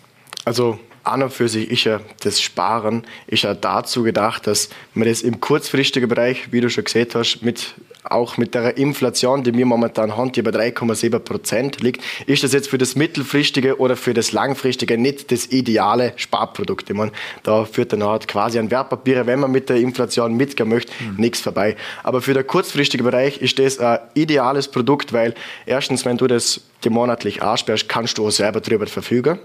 Also 0.43 0.81
an 1.03 1.23
und 1.23 1.33
für 1.33 1.49
sich 1.49 1.69
ist 1.69 1.83
ja 1.83 1.99
das 2.23 2.41
Sparen 2.41 3.03
ist 3.27 3.43
ja 3.43 3.53
dazu 3.53 4.03
gedacht, 4.03 4.47
dass 4.47 4.69
man 4.93 5.07
das 5.07 5.21
im 5.21 5.39
kurzfristigen 5.39 6.07
Bereich, 6.07 6.51
wie 6.51 6.61
du 6.61 6.69
schon 6.69 6.83
gesehen 6.83 7.07
hast, 7.13 7.41
mit 7.41 7.75
auch 8.03 8.37
mit 8.37 8.53
der 8.53 8.77
Inflation, 8.77 9.43
die 9.43 9.53
wir 9.53 9.65
momentan 9.65 10.15
haben, 10.17 10.31
die 10.31 10.41
bei 10.41 10.51
3,7 10.51 11.19
Prozent 11.19 11.81
liegt, 11.81 12.03
ist 12.25 12.43
das 12.43 12.53
jetzt 12.53 12.69
für 12.69 12.77
das 12.77 12.95
mittelfristige 12.95 13.79
oder 13.79 13.95
für 13.95 14.13
das 14.13 14.31
langfristige 14.31 14.97
nicht 14.97 15.31
das 15.31 15.47
ideale 15.47 16.13
Sparprodukt. 16.15 16.89
Ich 16.89 16.95
meine, 16.95 17.11
da 17.43 17.65
führt 17.65 17.93
dann 17.93 18.03
halt 18.03 18.27
quasi 18.27 18.59
an 18.59 18.71
Wertpapiere, 18.71 19.25
wenn 19.25 19.39
man 19.39 19.51
mit 19.51 19.69
der 19.69 19.77
Inflation 19.77 20.35
mitgehen 20.35 20.69
möchte, 20.69 20.91
mhm. 21.01 21.15
nichts 21.17 21.41
vorbei. 21.41 21.75
Aber 22.03 22.21
für 22.21 22.33
den 22.33 22.45
kurzfristigen 22.45 23.05
Bereich 23.05 23.41
ist 23.41 23.59
das 23.59 23.79
ein 23.79 23.99
ideales 24.13 24.67
Produkt, 24.67 25.13
weil 25.13 25.33
erstens, 25.65 26.05
wenn 26.05 26.17
du 26.17 26.27
das 26.27 26.61
dir 26.83 26.91
monatlich 26.91 27.41
ansperrst, 27.41 27.87
kannst 27.87 28.17
du 28.17 28.27
auch 28.27 28.31
selber 28.31 28.59
darüber 28.59 28.85
verfügen 28.87 29.39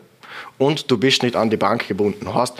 und 0.59 0.90
du 0.90 0.98
bist 0.98 1.22
nicht 1.22 1.37
an 1.37 1.51
die 1.51 1.57
Bank 1.57 1.88
gebunden. 1.88 2.33
Hast 2.35 2.55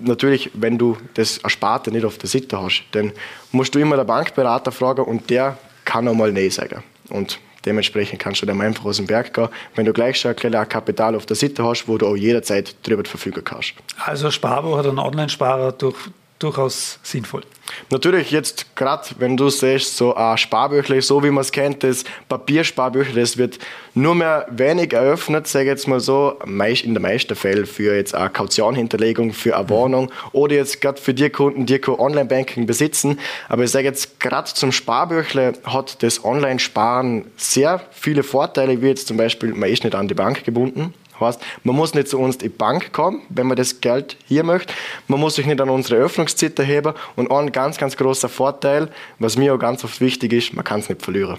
natürlich, 0.00 0.50
wenn 0.54 0.78
du 0.78 0.96
das 1.14 1.38
Ersparte 1.38 1.90
nicht 1.90 2.04
auf 2.04 2.18
der 2.18 2.28
Seite 2.28 2.60
hast, 2.60 2.84
dann 2.92 3.12
musst 3.52 3.74
du 3.74 3.78
immer 3.78 3.96
den 3.96 4.06
Bankberater 4.06 4.72
fragen 4.72 5.02
und 5.02 5.30
der 5.30 5.58
kann 5.84 6.06
auch 6.08 6.14
mal 6.14 6.32
Nein 6.32 6.50
sagen. 6.50 6.82
Und 7.08 7.38
dementsprechend 7.64 8.18
kannst 8.18 8.42
du 8.42 8.46
dann 8.46 8.60
einfach 8.60 8.84
aus 8.84 8.96
dem 8.96 9.06
Berg 9.06 9.32
gehen, 9.32 9.48
wenn 9.74 9.86
du 9.86 9.92
gleich 9.92 10.18
schon 10.18 10.30
ein 10.32 10.36
kleines 10.36 10.68
Kapital 10.68 11.14
auf 11.14 11.26
der 11.26 11.36
Seite 11.36 11.64
hast, 11.64 11.86
wo 11.86 11.98
du 11.98 12.06
auch 12.06 12.16
jederzeit 12.16 12.74
darüber 12.82 13.04
verfügen 13.04 13.42
kannst. 13.44 13.74
Also 14.04 14.30
Sparbuch 14.30 14.78
oder 14.78 14.90
ein 14.90 14.98
Online-Sparer 14.98 15.72
durch 15.72 15.96
durchaus 16.38 16.98
sinnvoll. 17.02 17.42
Natürlich 17.90 18.30
jetzt 18.30 18.76
gerade, 18.76 19.08
wenn 19.18 19.36
du 19.36 19.48
siehst, 19.48 19.96
so 19.96 20.14
ein 20.14 20.38
Sparbüchle, 20.38 21.00
so 21.02 21.22
wie 21.24 21.30
man 21.30 21.42
es 21.42 21.50
kennt, 21.50 21.82
das 21.82 22.04
Papiersparbüchle, 22.28 23.20
das 23.20 23.38
wird 23.38 23.58
nur 23.94 24.14
mehr 24.14 24.46
wenig 24.50 24.92
eröffnet, 24.92 25.46
sage 25.46 25.64
ich 25.64 25.70
jetzt 25.70 25.88
mal 25.88 26.00
so, 26.00 26.38
in 26.44 26.94
den 26.94 27.02
meisten 27.02 27.34
Fällen 27.34 27.66
für 27.66 27.96
jetzt 27.96 28.14
eine 28.14 28.30
Kautionhinterlegung 28.30 29.32
für 29.32 29.56
eine 29.56 29.68
Wohnung 29.68 30.12
oder 30.32 30.54
jetzt 30.54 30.80
gerade 30.80 31.00
für 31.00 31.14
die 31.14 31.30
Kunden, 31.30 31.66
die 31.66 31.78
kein 31.78 31.94
Online-Banking 31.94 32.66
besitzen. 32.66 33.18
Aber 33.48 33.64
ich 33.64 33.70
sage 33.70 33.86
jetzt 33.86 34.20
gerade 34.20 34.52
zum 34.52 34.72
Sparbüchle 34.72 35.54
hat 35.64 36.02
das 36.02 36.24
Online-Sparen 36.24 37.24
sehr 37.36 37.80
viele 37.90 38.22
Vorteile, 38.22 38.80
wie 38.82 38.88
jetzt 38.88 39.08
zum 39.08 39.16
Beispiel, 39.16 39.54
man 39.54 39.70
ist 39.70 39.84
nicht 39.84 39.94
an 39.94 40.08
die 40.08 40.14
Bank 40.14 40.44
gebunden. 40.44 40.94
Heißt, 41.20 41.40
man 41.64 41.76
muss 41.76 41.94
nicht 41.94 42.08
zu 42.08 42.18
uns 42.18 42.36
in 42.36 42.42
die 42.42 42.48
Bank 42.48 42.92
kommen, 42.92 43.22
wenn 43.28 43.46
man 43.46 43.56
das 43.56 43.80
Geld 43.80 44.16
hier 44.26 44.44
möchte. 44.44 44.72
Man 45.08 45.20
muss 45.20 45.36
sich 45.36 45.46
nicht 45.46 45.60
an 45.60 45.70
unsere 45.70 45.96
Öffnungszeit 45.96 46.58
erheben. 46.58 46.94
Und 47.16 47.30
ein 47.30 47.52
ganz, 47.52 47.78
ganz 47.78 47.96
großer 47.96 48.28
Vorteil, 48.28 48.90
was 49.18 49.36
mir 49.36 49.54
auch 49.54 49.58
ganz 49.58 49.84
oft 49.84 50.00
wichtig 50.00 50.32
ist, 50.32 50.54
man 50.54 50.64
kann 50.64 50.80
es 50.80 50.88
nicht 50.88 51.02
verlieren. 51.02 51.38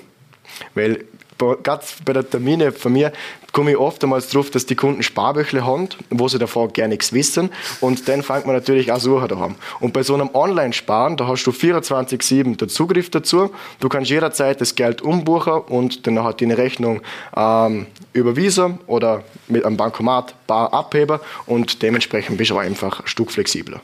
Weil 0.74 1.06
gerade 1.38 1.84
bei 2.06 2.14
der 2.14 2.30
Termine 2.30 2.72
von 2.72 2.94
mir 2.94 3.12
komme 3.52 3.72
ich 3.72 3.78
oftmals 3.78 4.30
darauf, 4.30 4.52
dass 4.52 4.66
die 4.66 4.76
Kunden 4.76 5.02
Sparbüchle 5.02 5.66
haben, 5.66 5.90
wo 6.10 6.28
sie 6.28 6.38
davor 6.38 6.72
gar 6.72 6.88
nichts 6.88 7.14
wissen. 7.14 7.50
Und 7.82 8.08
dann 8.08 8.22
fängt 8.22 8.46
man 8.46 8.56
natürlich 8.56 8.92
auch 8.92 9.00
Suche 9.00 9.28
daheim. 9.28 9.56
Und 9.80 9.94
bei 9.94 10.04
so 10.04 10.14
einem 10.14 10.30
Online-Sparen, 10.34 11.18
da 11.18 11.28
hast 11.28 11.44
du 11.46 11.52
24-7 11.52 12.58
den 12.58 12.70
Zugriff 12.70 13.10
dazu. 13.10 13.52
Du 13.80 13.90
kannst 13.90 14.12
jederzeit 14.12 14.62
das 14.62 14.76
Geld 14.76 15.02
umbuchen 15.02 15.54
und 15.54 16.06
dann 16.06 16.24
hat 16.24 16.42
deine 16.42 16.58
Rechnung 16.58 17.02
ähm, 17.36 17.88
überwiesen 18.14 18.80
oder 18.88 19.24
mit 19.48 19.66
einem 19.66 19.78
Bankomat 19.78 20.36
bar 20.46 20.74
abheben 20.74 21.20
und 21.46 21.82
dementsprechend 21.82 22.38
bist 22.38 22.52
du 22.52 22.58
einfach 22.58 23.00
ein 23.02 23.08
Stück 23.08 23.32
flexibler. 23.32 23.82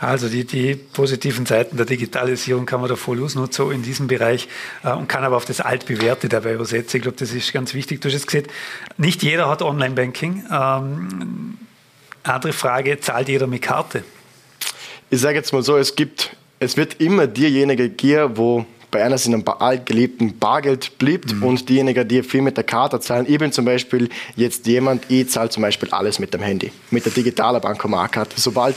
Also 0.00 0.28
die, 0.28 0.44
die 0.44 0.76
positiven 0.76 1.44
Seiten 1.44 1.76
der 1.76 1.86
Digitalisierung 1.86 2.66
kann 2.66 2.80
man 2.80 2.88
da 2.88 2.96
voll 2.96 3.22
ausnutzen, 3.22 3.64
so 3.66 3.70
in 3.70 3.82
diesem 3.82 4.06
Bereich 4.06 4.48
äh, 4.84 4.92
und 4.92 5.08
kann 5.08 5.24
aber 5.24 5.36
auf 5.36 5.44
das 5.44 5.60
Altbewährte 5.60 6.28
dabei 6.28 6.54
übersetzen. 6.54 6.98
Ich 6.98 7.02
glaube, 7.02 7.16
das 7.18 7.32
ist 7.32 7.52
ganz 7.52 7.74
wichtig. 7.74 8.00
Du 8.00 8.08
hast 8.08 8.14
jetzt 8.14 8.26
gesagt, 8.26 8.50
nicht 8.96 9.22
jeder 9.22 9.48
hat 9.48 9.62
Online-Banking. 9.62 10.44
Ähm, 10.50 11.58
andere 12.22 12.52
Frage, 12.52 13.00
zahlt 13.00 13.28
jeder 13.28 13.46
mit 13.46 13.62
Karte? 13.62 14.04
Ich 15.10 15.20
sage 15.20 15.36
jetzt 15.36 15.52
mal 15.52 15.62
so, 15.62 15.76
es 15.76 15.96
gibt, 15.96 16.36
es 16.60 16.76
wird 16.76 17.00
immer 17.00 17.26
diejenige 17.26 17.88
gehen, 17.88 18.36
wo 18.36 18.66
bei 18.90 19.04
einer 19.04 19.18
sind 19.18 19.34
ein 19.34 19.44
paar 19.44 19.60
altgeliebten 19.60 20.38
Bargeld 20.38 20.98
blieb 20.98 21.32
mhm. 21.32 21.42
und 21.42 21.68
diejenigen, 21.68 22.06
die 22.08 22.22
viel 22.22 22.42
mit 22.42 22.56
der 22.56 22.64
Karte 22.64 23.00
zahlen. 23.00 23.26
Ich 23.28 23.38
bin 23.38 23.52
zum 23.52 23.64
Beispiel 23.64 24.08
jetzt 24.36 24.66
jemand, 24.66 25.10
ich 25.10 25.28
zahle 25.28 25.50
zum 25.50 25.62
Beispiel 25.62 25.90
alles 25.90 26.18
mit 26.18 26.32
dem 26.32 26.40
Handy, 26.40 26.72
mit 26.90 27.04
der 27.04 27.12
digitalen 27.12 27.60
Bankomatkarte. 27.60 28.40
Sobald 28.40 28.76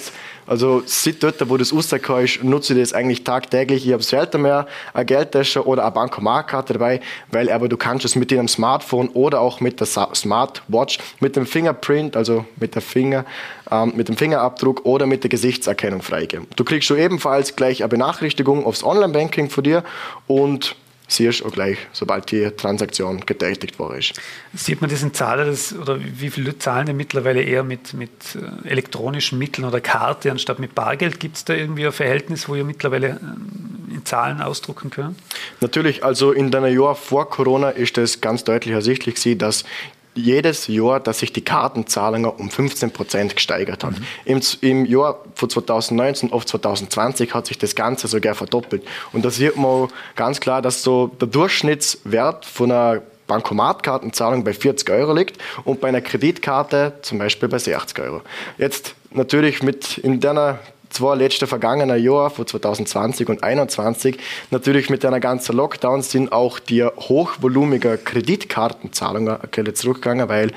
also 0.52 0.84
seit 0.86 1.24
dort, 1.24 1.50
wo 1.50 1.56
das 1.56 1.74
rausgekommen 1.74 2.26
ist, 2.26 2.44
nutze 2.44 2.74
ich 2.74 2.80
das 2.82 2.92
eigentlich 2.92 3.24
tagtäglich. 3.24 3.88
Ich 3.88 3.94
habe 3.94 4.04
selten 4.04 4.42
mehr 4.42 4.68
eine 4.94 5.06
Geldtasche 5.06 5.66
oder 5.66 5.84
eine 5.84 5.92
Bankomatkarte 5.92 6.74
dabei, 6.74 7.00
weil 7.32 7.50
aber 7.50 7.70
du 7.70 7.78
kannst 7.78 8.04
es 8.04 8.18
mit 8.18 8.32
deinem 8.34 8.50
Smartphone 8.50 9.08
oder 9.14 9.40
auch 9.40 9.62
mit 9.62 9.80
der 9.80 9.88
Smartwatch, 9.88 11.00
mit 11.22 11.38
dem 11.38 11.46
Fingerprint, 11.46 12.18
also 12.18 12.44
mit 12.58 12.76
der 12.76 12.82
Finger, 12.82 13.24
ähm, 13.72 13.94
mit 13.96 14.10
dem 14.10 14.18
Fingerabdruck 14.18 14.86
oder 14.86 15.06
mit 15.06 15.24
der 15.24 15.30
Gesichtserkennung 15.30 16.02
freigeben. 16.02 16.48
Du 16.58 16.66
kriegst 16.66 16.86
schon 16.86 16.98
ebenfalls 16.98 17.56
gleich 17.56 17.82
eine 17.82 17.88
Benachrichtigung 17.88 18.66
aufs 18.66 18.84
Online-Banking 18.84 19.50
von 19.50 19.64
dir 19.64 19.86
und 20.28 20.76
siehst 21.12 21.46
auch 21.46 21.52
gleich, 21.52 21.78
sobald 21.92 22.32
die 22.32 22.50
Transaktion 22.52 23.26
getätigt 23.26 23.78
worden 23.80 24.00
ist. 24.00 24.14
Sieht 24.54 24.82
man 24.82 24.90
das 24.90 25.04
in 25.04 25.14
Zahlen, 25.14 25.48
das, 25.48 25.74
oder 25.74 26.00
wie 26.00 26.30
viele 26.30 26.48
Leute 26.48 26.60
zahlen 26.60 26.86
denn 26.86 26.98
mittlerweile 26.98 27.42
eher 27.42 27.64
mit, 27.64 27.94
mit 27.94 28.12
äh, 28.36 28.68
elektronischen 28.68 29.38
Mitteln 29.38 29.66
oder 29.66 29.82
Karte 29.82 30.32
anstatt 30.32 30.60
mit 30.60 30.74
Bargeld? 30.74 31.20
Gibt 31.20 31.38
es 31.38 31.46
da 31.46 31.54
irgendwie 31.54 31.86
ein 31.86 31.92
Verhältnis, 31.92 32.48
wo 32.48 32.56
ihr 32.56 32.64
mittlerweile 32.64 33.20
ähm, 33.22 33.94
in 33.94 34.06
Zahlen 34.06 34.42
ausdrucken 34.42 34.90
könnt? 34.90 35.18
Natürlich, 35.60 36.04
also 36.04 36.32
in 36.32 36.50
den 36.52 36.66
Jahren 36.66 36.96
vor 36.96 37.30
Corona 37.30 37.70
ist 37.70 37.98
das 37.98 38.22
ganz 38.22 38.44
deutlich 38.44 38.74
ersichtlich, 38.74 39.38
dass 39.38 39.66
jedes 40.14 40.68
Jahr, 40.68 41.00
dass 41.00 41.20
sich 41.20 41.32
die 41.32 41.44
Kartenzahlungen 41.44 42.30
um 42.30 42.50
15 42.50 42.92
Prozent 42.92 43.36
gesteigert 43.36 43.84
haben. 43.84 43.96
Mhm. 44.26 44.42
Im, 44.42 44.42
Im 44.62 44.86
Jahr 44.86 45.20
von 45.36 45.50
2019 45.50 46.34
auf 46.34 46.46
2020 46.46 47.34
hat 47.34 47.48
sich 47.48 47.58
das 47.58 47.76
Ganze 47.76 48.08
sogar 48.08 48.36
verdoppelt. 48.36 48.84
Und 49.14 49.24
da 49.24 49.30
sieht 49.30 49.56
man 49.56 49.88
ganz 50.16 50.40
klar, 50.40 50.62
dass 50.62 50.84
so 50.84 51.08
der 51.08 51.28
Durchschnittswert 51.28 52.46
von 52.46 52.72
einer 52.72 53.02
Bankomatkartenzahlung 53.28 54.44
bei 54.44 54.54
40 54.54 54.90
Euro 54.90 55.14
liegt 55.14 55.38
und 55.64 55.80
bei 55.80 55.88
einer 55.88 56.02
Kreditkarte 56.02 56.94
zum 57.02 57.18
Beispiel 57.18 57.48
bei 57.48 57.60
60 57.60 57.98
Euro. 58.00 58.22
Jetzt 58.58 58.96
natürlich 59.12 59.64
mit 59.64 59.98
in 60.00 60.20
der 60.20 60.60
zwei 60.92 61.16
letzten 61.16 61.48
vergangenen 61.48 62.02
Jahre, 62.02 62.30
von 62.30 62.46
2020 62.46 63.30
und 63.30 63.40
2021, 63.40 64.18
natürlich 64.52 64.90
mit 64.90 65.04
einer 65.06 65.20
ganzen 65.20 65.56
Lockdown 65.56 66.02
sind 66.02 66.32
auch 66.32 66.60
die 66.60 66.84
hochvolumigen 66.84 68.04
Kreditkartenzahlungen 68.04 69.38
zurückgegangen, 69.74 70.30
weil 70.30 70.52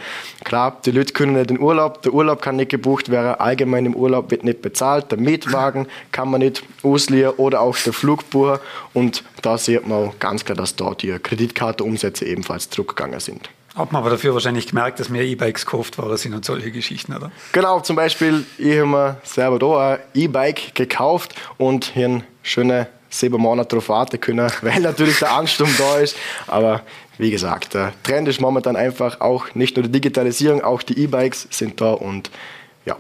klar, 0.45 0.81
die 0.85 0.91
Leute 0.91 1.13
können 1.13 1.35
nicht 1.35 1.51
in 1.51 1.61
Urlaub, 1.61 2.03
der 2.03 2.13
Urlaub 2.13 2.43
kann 2.43 2.57
nicht 2.57 2.71
gebucht 2.71 3.11
werden, 3.11 3.35
allgemein 3.41 3.87
im 3.87 3.95
Urlaub 3.95 4.31
wird 4.31 4.45
nicht 4.45 4.63
bezahlt, 4.63 5.11
der 5.11 5.19
Mietwagen 5.19 5.87
kann 6.13 6.31
man 6.31 6.41
nicht 6.41 6.63
ausleihen 6.83 7.31
oder 7.31 7.61
auch 7.61 7.77
der 7.77 7.93
Flugbucher 7.93 8.61
und 8.93 9.25
da 9.43 9.59
sieht 9.59 9.87
man 9.87 10.11
ganz 10.21 10.45
klar, 10.45 10.57
dass 10.57 10.77
dort 10.77 11.03
die 11.03 11.19
Kreditkartenumsätze 11.19 12.25
ebenfalls 12.25 12.71
zurückgegangen 12.71 13.21
sind. 13.21 13.49
Hat 13.75 13.91
man 13.91 14.03
aber 14.03 14.11
dafür 14.11 14.35
wahrscheinlich 14.35 14.69
gemerkt, 14.69 15.01
dass 15.01 15.09
mehr 15.09 15.25
E-Bikes 15.25 15.67
gekauft 15.67 15.99
worden 15.99 16.17
sind 16.17 16.33
und 16.33 16.45
solche 16.45 16.71
Geschichten, 16.71 17.13
oder? 17.13 17.33
Genau, 17.53 17.81
zum 17.81 17.97
Beispiel, 17.97 18.47
ich 18.57 18.79
habe 18.79 18.87
mir 18.87 19.17
selber 19.25 19.59
da 19.59 19.95
ein 19.95 19.99
E-Bike 20.15 20.75
gekauft 20.77 21.35
und 21.59 21.87
hier 21.87 22.07
einen 22.07 22.25
schönen 22.43 22.87
sieben 23.11 23.41
Monate 23.41 23.71
darauf 23.71 23.89
warten 23.89 24.21
können, 24.21 24.51
weil 24.63 24.81
natürlich 24.81 25.19
der 25.19 25.33
Ansturm 25.33 25.71
da 25.77 25.99
ist. 25.99 26.17
Aber 26.47 26.83
wie 27.19 27.31
gesagt, 27.31 27.75
der 27.75 27.93
Trend 28.05 28.29
ist 28.29 28.41
momentan 28.41 28.77
einfach 28.77 29.21
auch 29.21 29.55
nicht 29.55 29.77
nur 29.77 29.85
die 29.85 29.93
Digitalisierung, 29.93 30.63
auch 30.63 30.83
die 30.83 30.99
E-Bikes 30.99 31.49
sind 31.51 31.81
da 31.81 31.93
und 31.93 32.31
ja, 32.85 32.97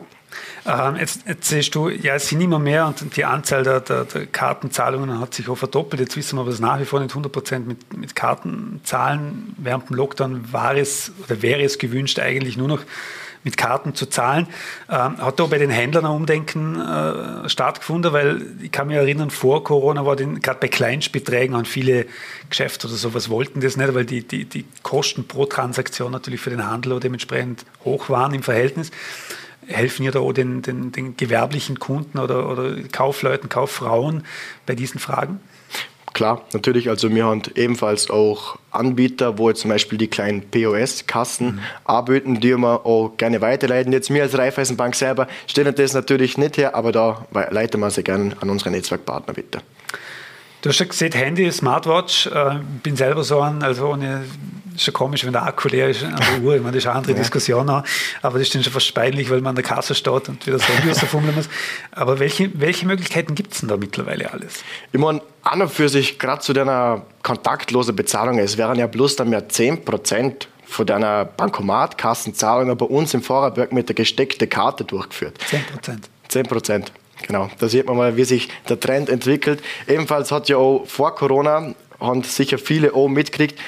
ähm, 0.66 0.96
jetzt, 0.96 1.27
jetzt 1.27 1.48
siehst 1.48 1.74
du, 1.74 1.90
ja, 1.90 2.14
es 2.14 2.29
sind 2.29 2.40
immer 2.40 2.59
mehr 2.59 2.87
und 2.87 3.16
die 3.16 3.24
Anzahl 3.24 3.62
der, 3.62 3.81
der, 3.81 4.05
der 4.05 4.27
Kartenzahlungen 4.27 5.20
hat 5.20 5.35
sich 5.35 5.48
auch 5.48 5.57
verdoppelt. 5.57 6.00
Jetzt 6.00 6.16
wissen 6.16 6.37
wir 6.37 6.40
aber, 6.40 6.50
dass 6.50 6.61
nach 6.61 6.81
wie 6.81 6.87
vor 6.87 7.00
nicht 7.00 7.11
100 7.11 7.31
Prozent 7.31 7.68
mit, 7.68 7.96
mit 7.96 8.14
Karten 8.14 8.81
zahlen. 8.83 9.55
Während 9.59 9.90
dem 9.90 9.96
Lockdown 9.96 10.53
war 10.53 10.74
es 10.74 11.12
oder 11.24 11.42
wäre 11.42 11.62
es 11.62 11.79
gewünscht, 11.79 12.18
eigentlich 12.18 12.57
nur 12.57 12.68
noch 12.68 12.81
mit 13.42 13.59
Karten 13.59 13.94
zu 13.94 14.07
zahlen. 14.07 14.46
Ähm, 14.88 15.18
hat 15.18 15.38
da 15.38 15.44
bei 15.44 15.59
den 15.59 15.68
Händlern 15.68 16.07
ein 16.07 16.12
Umdenken 16.12 16.81
äh, 16.81 17.46
stattgefunden? 17.48 18.14
Weil 18.14 18.42
ich 18.62 18.72
kann 18.72 18.87
mich 18.87 18.96
erinnern, 18.96 19.29
vor 19.29 19.62
Corona 19.64 20.07
war 20.07 20.16
gerade 20.16 20.59
bei 20.61 20.68
Kleinstbeträgen 20.68 21.55
an 21.55 21.66
viele 21.66 22.07
Geschäfte 22.48 22.87
oder 22.87 22.96
sowas 22.96 23.29
wollten 23.29 23.61
das 23.61 23.77
nicht, 23.77 23.94
weil 23.94 24.07
die, 24.07 24.27
die, 24.27 24.46
die 24.46 24.64
Kosten 24.83 25.29
pro 25.29 25.44
Transaktion 25.44 26.11
natürlich 26.11 26.40
für 26.40 26.50
den 26.50 26.66
Handel 26.66 26.98
dementsprechend 27.00 27.66
hoch 27.85 28.09
waren 28.09 28.33
im 28.33 28.42
Verhältnis 28.42 28.90
helfen 29.66 30.05
ihr 30.05 30.12
da 30.12 30.20
auch 30.20 30.33
den, 30.33 30.62
den, 30.62 30.92
den 30.92 31.16
gewerblichen 31.16 31.79
Kunden 31.79 32.18
oder, 32.18 32.48
oder 32.50 32.77
Kaufleuten, 32.92 33.48
Kauffrauen 33.48 34.24
bei 34.66 34.74
diesen 34.74 35.00
Fragen? 35.00 35.40
Klar, 36.14 36.42
natürlich. 36.53 36.88
Also 36.88 37.12
wir 37.12 37.24
haben 37.24 37.42
ebenfalls 37.57 38.09
auch 38.09 38.57
Anbieter, 38.70 39.37
wo 39.37 39.48
jetzt 39.48 39.62
zum 39.62 39.70
Beispiel 39.70 39.98
die 39.98 40.07
kleinen 40.07 40.48
POS-Kassen 40.48 41.57
mhm. 41.57 41.61
anbieten, 41.85 42.40
die 42.40 42.57
wir 42.57 42.87
auch 42.87 43.16
gerne 43.16 43.40
weiterleiten. 43.40 43.92
Jetzt 43.92 44.14
wir 44.14 44.22
als 44.22 44.38
Raiffeisenbank 44.38 44.94
selber 44.94 45.27
stellen 45.48 45.74
das 45.74 45.92
natürlich 45.92 46.38
nicht 46.38 46.57
her, 46.57 46.77
aber 46.77 46.92
da 46.92 47.27
leiten 47.50 47.81
wir 47.81 47.90
sie 47.90 48.05
gerne 48.05 48.37
an 48.40 48.48
unsere 48.48 48.70
Netzwerkpartner 48.70 49.35
bitte. 49.35 49.61
Du 50.62 50.68
hast 50.68 50.77
schon 50.77 50.88
gesehen, 50.88 51.12
Handy, 51.12 51.50
Smartwatch, 51.50 52.29
äh, 52.29 52.59
bin 52.83 52.94
selber 52.96 53.24
so 53.24 53.40
ein, 53.40 53.62
also 53.64 53.88
ohne 53.88 54.24
ist 54.75 54.85
schon 54.85 54.95
komisch, 54.95 55.25
wenn 55.25 55.33
der 55.33 55.45
Akku 55.45 55.69
leer 55.69 55.89
ist 55.89 56.03
an 56.03 56.17
der 56.17 56.43
Uhr. 56.43 56.57
Ich 56.57 56.63
meine, 56.63 56.73
das 56.73 56.85
ist 56.85 56.87
eine 56.89 56.97
andere 56.97 57.13
ja. 57.13 57.19
Diskussion 57.19 57.69
auch. 57.69 57.83
Aber 58.23 58.39
das 58.39 58.49
ist 58.49 58.55
dann 58.55 58.63
schon 58.63 58.73
fast 58.73 58.95
peinlich, 58.95 59.31
weil 59.31 59.41
man 59.41 59.51
an 59.51 59.57
der 59.57 59.65
Kasse 59.65 59.95
steht 59.95 60.29
und 60.29 60.47
wieder 60.47 60.59
so 60.59 61.07
fummeln 61.07 61.35
muss. 61.35 61.49
Aber 61.93 62.19
welche, 62.19 62.51
welche 62.61 62.87
Möglichkeiten 62.87 63.35
gibt 63.35 63.55
es 63.55 63.61
denn 63.61 63.69
da 63.69 63.77
mittlerweile 63.77 64.33
alles? 64.33 64.65
Ich 64.93 65.01
meine, 65.01 65.23
an 65.43 65.63
und 65.63 65.71
für 65.71 65.89
sich, 65.89 66.19
gerade 66.19 66.41
zu 66.41 66.53
deiner 66.53 67.03
kontaktlosen 67.23 67.95
Bezahlung, 67.95 68.39
es 68.39 68.57
wären 68.57 68.79
ja 68.79 68.87
bloß 68.87 69.17
dann 69.17 69.31
mehr 69.31 69.49
10 69.49 69.85
Prozent 69.85 70.49
von 70.67 70.87
deiner 70.87 71.25
Bankomatkassenzahlung 71.25 72.77
bei 72.77 72.87
uns 72.87 73.15
im 73.15 73.23
Vorarlberg 73.23 73.73
mit 73.73 73.89
der 73.89 73.95
gesteckten 73.95 74.49
Karte 74.49 74.85
durchgeführt. 74.85 75.39
10 75.47 75.65
Prozent? 75.67 76.11
10 76.29 76.47
Prozent. 76.47 76.93
Genau, 77.27 77.49
da 77.59 77.69
sieht 77.69 77.87
man 77.87 77.97
mal, 77.97 78.17
wie 78.17 78.25
sich 78.25 78.49
der 78.69 78.79
Trend 78.79 79.09
entwickelt. 79.09 79.63
Ebenfalls 79.87 80.31
hat 80.33 80.49
ja 80.49 80.57
auch 80.57 80.85
vor 80.87 81.15
Corona 81.15 81.75
haben 82.05 82.23
sicher 82.23 82.59
viele 82.59 82.95
auch 82.95 83.09
mitgekriegt, 83.09 83.59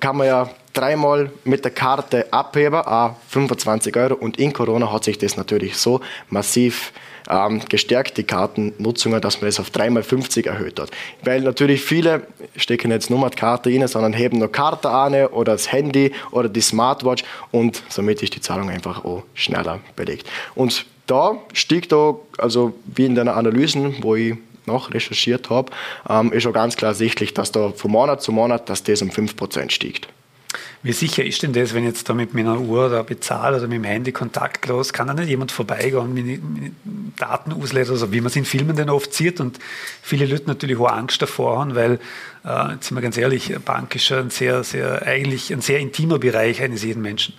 kann 0.00 0.16
man 0.16 0.26
ja 0.26 0.50
dreimal 0.72 1.30
mit 1.44 1.64
der 1.64 1.72
Karte 1.72 2.32
abheben, 2.32 2.80
auch 2.80 3.14
25 3.28 3.96
Euro. 3.96 4.14
Und 4.14 4.38
in 4.38 4.52
Corona 4.52 4.90
hat 4.90 5.04
sich 5.04 5.18
das 5.18 5.36
natürlich 5.36 5.76
so 5.76 6.00
massiv 6.30 6.92
ähm, 7.28 7.60
gestärkt, 7.68 8.16
die 8.16 8.24
Kartennutzung, 8.24 9.20
dass 9.20 9.40
man 9.40 9.48
das 9.48 9.60
auf 9.60 9.70
3x50 9.70 10.46
erhöht 10.46 10.80
hat. 10.80 10.90
Weil 11.22 11.42
natürlich 11.42 11.82
viele 11.82 12.26
stecken 12.56 12.90
jetzt 12.90 13.10
nur 13.10 13.28
die 13.30 13.36
Karte 13.36 13.70
rein, 13.70 13.86
sondern 13.86 14.12
heben 14.12 14.38
nur 14.38 14.50
Karte 14.50 14.90
an 14.90 15.14
oder 15.26 15.52
das 15.52 15.70
Handy 15.70 16.12
oder 16.30 16.48
die 16.48 16.60
Smartwatch 16.60 17.24
und 17.50 17.82
somit 17.88 18.22
ist 18.22 18.34
die 18.34 18.40
Zahlung 18.40 18.70
einfach 18.70 19.04
auch 19.04 19.22
schneller 19.34 19.80
belegt. 19.96 20.28
Und 20.54 20.86
da 21.06 21.36
stieg 21.52 21.88
da, 21.88 22.16
also 22.38 22.72
wie 22.86 23.06
in 23.06 23.14
deiner 23.14 23.36
Analysen, 23.36 23.96
wo 24.02 24.14
ich 24.14 24.36
noch 24.66 24.92
recherchiert 24.92 25.50
habe, 25.50 25.72
ähm, 26.08 26.32
ist 26.32 26.42
schon 26.42 26.52
ganz 26.52 26.76
klar 26.76 26.94
sichtlich, 26.94 27.34
dass 27.34 27.52
da 27.52 27.70
von 27.70 27.90
Monat 27.90 28.22
zu 28.22 28.32
Monat, 28.32 28.68
dass 28.68 28.82
das 28.82 29.02
um 29.02 29.10
5% 29.10 29.70
stiegt. 29.70 30.08
Wie 30.82 30.92
sicher 30.92 31.24
ist 31.24 31.42
denn 31.42 31.52
das, 31.52 31.74
wenn 31.74 31.84
ich 31.84 31.90
jetzt 31.90 32.08
da 32.08 32.14
mit 32.14 32.34
meiner 32.34 32.60
Uhr 32.60 32.88
da 32.88 33.02
bezahle 33.02 33.58
oder 33.58 33.68
mit 33.68 33.76
dem 33.76 33.84
Handy 33.84 34.10
kontaktlos, 34.10 34.92
kann 34.92 35.06
da 35.06 35.14
nicht 35.14 35.28
jemand 35.28 35.52
vorbeigehen 35.52 35.98
und 35.98 36.14
meine, 36.14 36.38
meine 36.38 36.72
Daten 37.16 37.52
auslesen, 37.52 37.92
also 37.92 38.12
wie 38.12 38.20
man 38.20 38.26
es 38.26 38.36
in 38.36 38.44
Filmen 38.44 38.76
denn 38.76 38.90
oft 38.90 39.14
sieht 39.14 39.40
und 39.40 39.58
viele 40.02 40.26
Leute 40.26 40.46
natürlich 40.46 40.76
auch 40.78 40.90
Angst 40.90 41.22
davor 41.22 41.60
haben, 41.60 41.74
weil, 41.76 42.00
äh, 42.44 42.72
jetzt 42.72 42.88
sind 42.88 42.96
wir 42.96 43.02
ganz 43.02 43.16
ehrlich, 43.16 43.54
Bank 43.64 43.94
ist 43.94 44.06
schon 44.06 44.18
ein 44.18 44.30
sehr, 44.30 44.64
sehr, 44.64 45.06
eigentlich 45.06 45.52
ein 45.52 45.60
sehr 45.60 45.78
intimer 45.78 46.18
Bereich 46.18 46.60
eines 46.60 46.82
jeden 46.82 47.02
Menschen. 47.02 47.34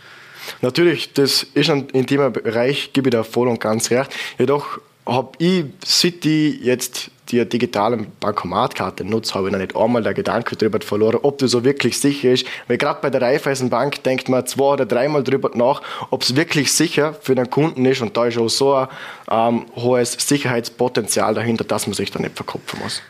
Natürlich, 0.61 1.13
das 1.13 1.43
ist 1.43 1.69
ein 1.69 1.89
intimer 1.89 2.29
Bereich, 2.29 2.93
gebe 2.93 3.09
ich 3.09 3.13
da 3.13 3.23
voll 3.23 3.47
und 3.47 3.59
ganz 3.59 3.91
recht. 3.91 4.11
Jedoch 4.37 4.79
habe 5.05 5.31
ich, 5.37 5.65
seit 5.85 6.25
ich 6.25 6.61
jetzt 6.61 7.11
die 7.29 7.47
digitale 7.47 8.05
Bankomatkarte 8.19 9.03
nutze, 9.03 9.33
habe 9.33 9.47
ich 9.47 9.51
noch 9.53 9.59
nicht 9.59 9.75
einmal 9.75 10.03
der 10.03 10.13
Gedanke 10.13 10.55
darüber 10.55 10.79
verloren, 10.81 11.19
ob 11.23 11.37
das 11.37 11.51
so 11.51 11.63
wirklich 11.63 11.99
sicher 11.99 12.31
ist. 12.31 12.45
Weil 12.67 12.77
gerade 12.77 12.99
bei 13.01 13.09
der 13.09 13.21
Raiffeisenbank 13.21 14.03
denkt 14.03 14.29
man 14.29 14.45
zwei 14.45 14.73
oder 14.73 14.85
dreimal 14.85 15.23
darüber 15.23 15.51
nach, 15.53 15.81
ob 16.09 16.23
es 16.23 16.35
wirklich 16.35 16.71
sicher 16.71 17.13
für 17.13 17.35
den 17.35 17.49
Kunden 17.49 17.85
ist. 17.85 18.01
Und 18.01 18.15
da 18.17 18.25
ist 18.25 18.37
auch 18.37 18.49
so 18.49 18.73
ein 18.75 18.87
ähm, 19.31 19.65
hohes 19.75 20.13
Sicherheitspotenzial 20.19 21.33
dahinter, 21.33 21.63
dass 21.63 21.87
man 21.87 21.93
sich 21.93 22.11
da 22.11 22.19
nicht 22.19 22.35
verkopfen 22.35 22.79
muss. 22.83 23.01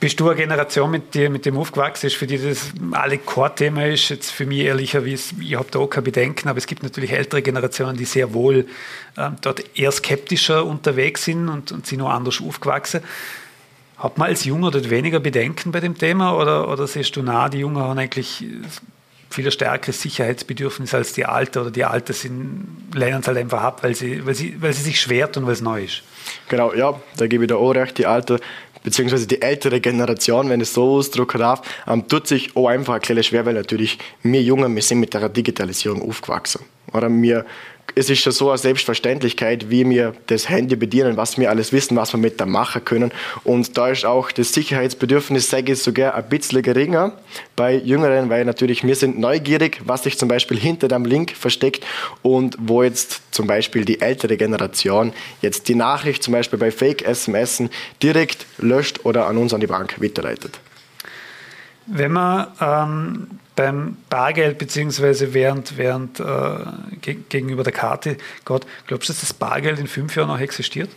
Bist 0.00 0.20
du 0.20 0.28
eine 0.28 0.36
Generation, 0.36 0.92
mit, 0.92 1.14
die, 1.14 1.28
mit 1.28 1.44
dem 1.44 1.58
aufgewachsen 1.58 2.06
ist, 2.06 2.14
für 2.14 2.28
die 2.28 2.38
das 2.38 2.70
alle 2.92 3.18
Core-Thema 3.18 3.86
ist? 3.86 4.10
Jetzt 4.10 4.30
für 4.30 4.46
mich 4.46 4.60
ehrlicherweise, 4.60 5.34
ich 5.40 5.56
habe 5.56 5.66
da 5.72 5.80
auch 5.80 5.88
keine 5.88 6.04
Bedenken, 6.04 6.48
aber 6.48 6.58
es 6.58 6.68
gibt 6.68 6.84
natürlich 6.84 7.10
ältere 7.10 7.42
Generationen, 7.42 7.96
die 7.96 8.04
sehr 8.04 8.32
wohl 8.32 8.66
äh, 9.16 9.30
dort 9.40 9.76
eher 9.76 9.90
skeptischer 9.90 10.64
unterwegs 10.64 11.24
sind 11.24 11.48
und, 11.48 11.72
und 11.72 11.84
sind 11.84 11.98
noch 11.98 12.10
anders 12.10 12.40
aufgewachsen. 12.40 13.00
Hat 13.96 14.18
man 14.18 14.28
als 14.28 14.44
Junger 14.44 14.70
dort 14.70 14.88
weniger 14.88 15.18
Bedenken 15.18 15.72
bei 15.72 15.80
dem 15.80 15.98
Thema 15.98 16.36
oder, 16.36 16.68
oder 16.68 16.86
siehst 16.86 17.16
du 17.16 17.22
nah, 17.22 17.48
die 17.48 17.58
Jungen 17.58 17.82
haben 17.82 17.98
eigentlich 17.98 18.46
viel 19.30 19.50
stärkeres 19.50 20.00
Sicherheitsbedürfnis 20.00 20.94
als 20.94 21.12
die 21.12 21.26
Alten 21.26 21.58
oder 21.58 21.70
die 21.70 21.84
Alten 21.84 22.12
sind, 22.12 22.66
lehnen 22.94 23.20
es 23.20 23.26
halt 23.26 23.36
einfach 23.36 23.62
ab, 23.62 23.82
weil 23.82 23.94
sie, 23.94 24.24
weil, 24.24 24.34
sie, 24.34 24.60
weil 24.60 24.72
sie 24.72 24.82
sich 24.82 25.00
schwer 25.00 25.30
tun, 25.30 25.46
weil 25.46 25.52
es 25.52 25.60
neu 25.60 25.84
ist. 25.84 26.02
Genau, 26.48 26.72
ja, 26.72 26.98
da 27.16 27.26
gebe 27.26 27.44
ich 27.44 27.48
da 27.48 27.56
auch 27.56 27.72
recht. 27.72 27.98
Die 27.98 28.06
Alten 28.06 28.38
beziehungsweise 28.82 29.26
die 29.26 29.42
ältere 29.42 29.80
Generation, 29.80 30.48
wenn 30.48 30.60
ich 30.60 30.68
es 30.68 30.74
so 30.74 30.96
ausdrücken 30.96 31.38
darf, 31.38 31.62
ähm, 31.86 32.06
tut 32.08 32.26
sich 32.26 32.56
auch 32.56 32.68
einfach 32.68 32.94
ein 32.94 33.00
bisschen 33.00 33.22
schwer, 33.22 33.46
weil 33.46 33.54
natürlich 33.54 33.98
wir 34.22 34.42
Jungen, 34.42 34.74
wir 34.74 34.82
sind 34.82 35.00
mit 35.00 35.14
der 35.14 35.28
Digitalisierung 35.28 36.02
aufgewachsen. 36.08 36.60
Oder 36.92 37.10
wir 37.10 37.44
es 37.98 38.08
ist 38.08 38.20
schon 38.20 38.32
so 38.32 38.50
eine 38.50 38.58
Selbstverständlichkeit, 38.58 39.70
wie 39.70 39.88
wir 39.88 40.14
das 40.28 40.48
Handy 40.48 40.76
bedienen, 40.76 41.16
was 41.16 41.36
wir 41.36 41.50
alles 41.50 41.72
wissen, 41.72 41.96
was 41.96 42.12
wir 42.12 42.18
mit 42.18 42.40
da 42.40 42.46
machen 42.46 42.84
können. 42.84 43.10
Und 43.42 43.76
da 43.76 43.88
ist 43.88 44.04
auch 44.04 44.30
das 44.30 44.52
Sicherheitsbedürfnis, 44.52 45.50
sage 45.50 45.72
ich 45.72 45.82
sogar, 45.82 46.14
ein 46.14 46.28
bisschen 46.28 46.62
geringer 46.62 47.12
bei 47.56 47.74
Jüngeren, 47.74 48.30
weil 48.30 48.44
natürlich 48.44 48.84
wir 48.84 48.94
sind 48.94 49.18
neugierig, 49.18 49.80
was 49.84 50.04
sich 50.04 50.16
zum 50.16 50.28
Beispiel 50.28 50.58
hinter 50.58 50.86
dem 50.86 51.04
Link 51.04 51.32
versteckt 51.32 51.84
und 52.22 52.56
wo 52.60 52.84
jetzt 52.84 53.22
zum 53.32 53.48
Beispiel 53.48 53.84
die 53.84 54.00
ältere 54.00 54.36
Generation 54.36 55.12
jetzt 55.42 55.68
die 55.68 55.74
Nachricht 55.74 56.22
zum 56.22 56.32
Beispiel 56.32 56.58
bei 56.58 56.70
Fake-SMS 56.70 57.64
direkt 58.02 58.46
löscht 58.58 59.00
oder 59.04 59.26
an 59.26 59.38
uns 59.38 59.52
an 59.52 59.60
die 59.60 59.66
Bank 59.66 60.00
weiterleitet. 60.00 60.60
Wenn 61.90 62.12
man 62.12 62.48
ähm, 62.60 63.26
beim 63.56 63.96
Bargeld 64.08 64.58
beziehungsweise 64.58 65.34
während, 65.34 65.76
während 65.76 66.20
äh, 66.20 67.14
gegenüber 67.28 67.64
der 67.64 67.72
Karte 67.72 68.16
geht, 68.44 68.66
glaubst 68.86 69.08
du, 69.08 69.12
dass 69.12 69.20
das 69.20 69.32
Bargeld 69.34 69.78
in 69.78 69.86
fünf 69.86 70.14
Jahren 70.14 70.28
noch 70.28 70.40
existiert? 70.40 70.90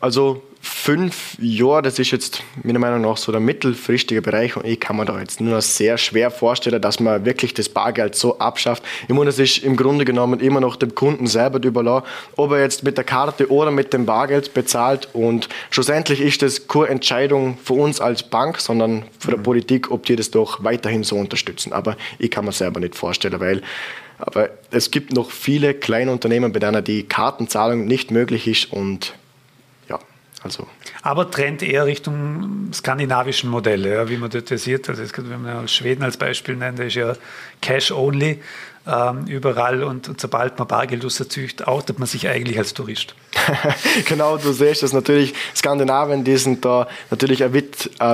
Also 0.00 0.42
fünf 0.66 1.36
Jahre, 1.40 1.82
das 1.82 1.98
ist 1.98 2.10
jetzt 2.10 2.42
meiner 2.62 2.78
Meinung 2.78 3.00
nach 3.00 3.16
so 3.16 3.30
der 3.30 3.40
mittelfristige 3.40 4.20
Bereich 4.20 4.56
und 4.56 4.66
ich 4.66 4.80
kann 4.80 4.96
mir 4.96 5.04
da 5.04 5.18
jetzt 5.18 5.40
nur 5.40 5.62
sehr 5.62 5.96
schwer 5.96 6.30
vorstellen, 6.30 6.82
dass 6.82 7.00
man 7.00 7.24
wirklich 7.24 7.54
das 7.54 7.68
Bargeld 7.68 8.14
so 8.14 8.38
abschafft. 8.38 8.82
Ich 9.08 9.14
meine, 9.14 9.26
das 9.26 9.38
ist 9.38 9.58
im 9.58 9.76
Grunde 9.76 10.04
genommen 10.04 10.40
immer 10.40 10.60
noch 10.60 10.76
dem 10.76 10.94
Kunden 10.94 11.26
selber 11.26 11.62
überlassen, 11.62 12.06
ob 12.36 12.52
er 12.52 12.60
jetzt 12.60 12.82
mit 12.82 12.96
der 12.96 13.04
Karte 13.04 13.50
oder 13.50 13.70
mit 13.70 13.92
dem 13.92 14.06
Bargeld 14.06 14.54
bezahlt 14.54 15.08
und 15.12 15.48
schlussendlich 15.70 16.20
ist 16.20 16.42
das 16.42 16.66
keine 16.66 16.88
Entscheidung 16.88 17.58
für 17.62 17.74
uns 17.74 18.00
als 18.00 18.24
Bank, 18.24 18.60
sondern 18.60 19.04
für 19.18 19.30
die 19.30 19.38
mhm. 19.38 19.42
Politik, 19.44 19.90
ob 19.90 20.04
die 20.06 20.16
das 20.16 20.30
doch 20.30 20.64
weiterhin 20.64 21.04
so 21.04 21.16
unterstützen. 21.16 21.72
Aber 21.72 21.96
ich 22.18 22.30
kann 22.30 22.44
mir 22.44 22.52
selber 22.52 22.80
nicht 22.80 22.96
vorstellen, 22.96 23.40
weil 23.40 23.62
aber 24.18 24.48
es 24.70 24.90
gibt 24.90 25.12
noch 25.12 25.30
viele 25.30 25.74
kleine 25.74 26.10
Unternehmen, 26.10 26.52
bei 26.52 26.58
denen 26.58 26.82
die 26.82 27.02
Kartenzahlung 27.02 27.86
nicht 27.86 28.10
möglich 28.10 28.46
ist 28.48 28.72
und 28.72 29.14
also. 30.42 30.66
Aber 31.02 31.30
Trend 31.30 31.62
eher 31.62 31.86
Richtung 31.86 32.70
skandinavischen 32.72 33.50
Modelle, 33.50 33.94
ja, 33.94 34.08
wie 34.08 34.16
man 34.16 34.30
dort 34.30 34.48
sieht. 34.48 34.88
Also 34.88 35.02
wenn 35.18 35.42
man 35.42 35.68
Schweden 35.68 36.02
als 36.02 36.16
Beispiel 36.16 36.56
nennt, 36.56 36.78
ist 36.78 36.94
ja 36.94 37.14
Cash-only 37.60 38.40
ähm, 38.86 39.26
überall 39.26 39.82
und, 39.82 40.08
und, 40.08 40.20
sobald 40.20 40.58
man 40.58 40.68
Bargeld 40.68 41.04
auserzügt, 41.04 41.66
outet 41.66 41.98
man 41.98 42.06
sich 42.06 42.28
eigentlich 42.28 42.58
als 42.58 42.74
Tourist. 42.74 43.14
genau, 44.08 44.36
du 44.36 44.52
siehst 44.52 44.82
das 44.82 44.92
natürlich. 44.92 45.34
Skandinavien, 45.54 46.22
die 46.22 46.36
sind 46.36 46.64
da 46.64 46.86
natürlich 47.10 47.42
ein, 47.42 47.50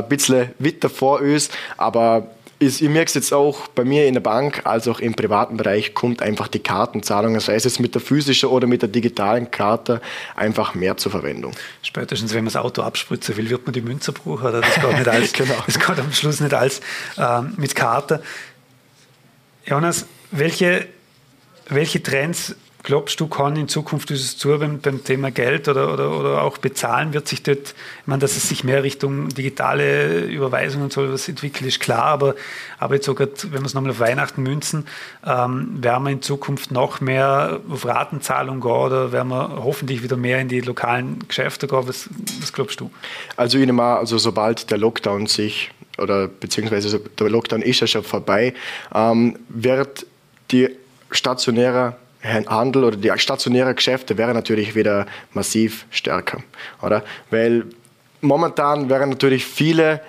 bisschen 0.09 0.51
weiter 0.59 0.89
vor 0.89 1.21
uns, 1.21 1.51
aber 1.77 2.29
ist, 2.63 2.81
ich 2.81 2.89
merke 2.89 3.09
es 3.09 3.15
jetzt 3.15 3.33
auch 3.33 3.69
bei 3.69 3.85
mir 3.85 4.07
in 4.07 4.15
der 4.15 4.21
Bank, 4.21 4.63
als 4.65 4.89
auch 4.89 5.01
im 5.01 5.15
privaten 5.15 5.57
Bereich, 5.57 5.95
kommt 5.95 6.23
einfach 6.23 6.49
die 6.49 6.61
Kartenzahlung, 6.61 7.39
sei 7.41 7.55
es 7.55 7.65
jetzt 7.65 7.81
mit 7.81 7.95
der 7.95 8.01
physischen 8.01 8.49
oder 8.49 8.67
mit 8.67 8.83
der 8.83 8.89
digitalen 8.89 9.51
Karte, 9.51 10.01
einfach 10.37 10.75
mehr 10.75 10.97
zur 10.97 11.13
Verwendung. 11.13 11.53
Spätestens, 11.83 12.33
wenn 12.33 12.45
man 12.45 12.53
das 12.53 12.57
Auto 12.57 12.83
abspritzen 12.83 13.37
will, 13.37 13.51
wird 13.51 13.67
man 13.67 13.73
die 13.73 13.83
Münze 13.83 14.13
brauchen. 14.13 14.47
Oder? 14.47 14.61
Das 14.61 14.75
geht 14.75 14.99
nicht 14.99 15.09
alles, 15.09 15.33
genau. 15.35 15.55
das 15.67 15.79
geht 15.79 15.99
am 15.99 16.13
Schluss 16.13 16.41
nicht 16.41 16.55
alles 16.55 16.81
ähm, 17.19 17.55
mit 17.57 17.75
Karte. 17.75 18.23
Jonas, 19.67 20.07
welche, 20.31 20.87
welche 21.69 22.03
Trends 22.03 22.55
glaubst 22.83 23.21
du, 23.21 23.27
kann 23.29 23.57
in 23.57 23.69
Zukunft 23.69 24.11
dieses 24.11 24.37
zu 24.37 24.59
beim, 24.59 24.81
beim 24.81 25.05
Thema 25.05 25.31
Geld 25.31 25.69
oder, 25.69 25.93
oder, 25.93 26.19
oder 26.19 26.43
auch 26.43 26.59
Bezahlen 26.59 27.13
wird 27.13 27.29
sich 27.29 27.43
dort, 27.43 27.59
ich 27.59 28.07
meine, 28.07 28.21
dass 28.21 28.37
es 28.37 28.49
sich 28.49 28.65
mehr 28.65 28.83
Richtung 28.83 29.29
digitale 29.29 30.25
Überweisungen 30.25 30.85
und 30.85 30.93
so 30.93 31.13
was 31.13 31.29
entwickelt, 31.29 31.69
ist 31.69 31.81
klar, 31.81 32.05
aber, 32.05 32.35
aber 32.79 32.97
jetzt 32.97 33.07
sogar, 33.07 33.29
wenn 33.51 33.61
wir 33.63 33.67
es 33.67 33.75
nochmal 33.75 33.93
auf 33.93 34.01
Weihnachten 34.01 34.43
münzen, 34.43 34.87
ähm, 35.25 35.83
werden 35.83 36.05
wir 36.05 36.11
in 36.11 36.23
Zukunft 36.23 36.71
noch 36.71 37.01
mehr 37.01 37.61
auf 37.69 37.87
Ratenzahlung 37.87 38.61
gehen 38.61 38.71
oder 38.71 39.13
werden 39.13 39.29
wir 39.29 39.63
hoffentlich 39.63 40.03
wieder 40.03 40.17
mehr 40.17 40.41
in 40.41 40.49
die 40.49 40.61
lokalen 40.61 41.27
Geschäfte 41.29 41.69
gehen? 41.69 41.87
Was, 41.87 42.09
was 42.41 42.53
glaubst 42.53 42.81
du? 42.81 42.91
Also 43.37 43.59
ich 43.59 43.67
nehme 43.67 43.83
also 43.83 44.19
sobald 44.19 44.71
der 44.71 44.79
Lockdown 44.79 45.27
sich 45.27 45.71
oder 45.99 46.27
beziehungsweise 46.27 47.01
der 47.01 47.29
Lockdown 47.29 47.63
ist 47.63 47.81
ja 47.81 47.87
schon 47.87 48.03
vorbei, 48.03 48.55
ähm, 48.95 49.39
wird 49.49 50.07
die 50.51 50.71
stationäre 51.11 51.97
Handel 52.23 52.85
oder 52.85 52.97
die 52.97 53.13
stationären 53.17 53.75
Geschäfte 53.75 54.17
wären 54.17 54.35
natürlich 54.35 54.75
wieder 54.75 55.07
massiv 55.33 55.87
stärker, 55.91 56.43
oder? 56.81 57.03
Weil 57.31 57.65
momentan 58.21 58.89
wären 58.89 59.11
natürlich 59.11 59.45
viele 59.45 60.01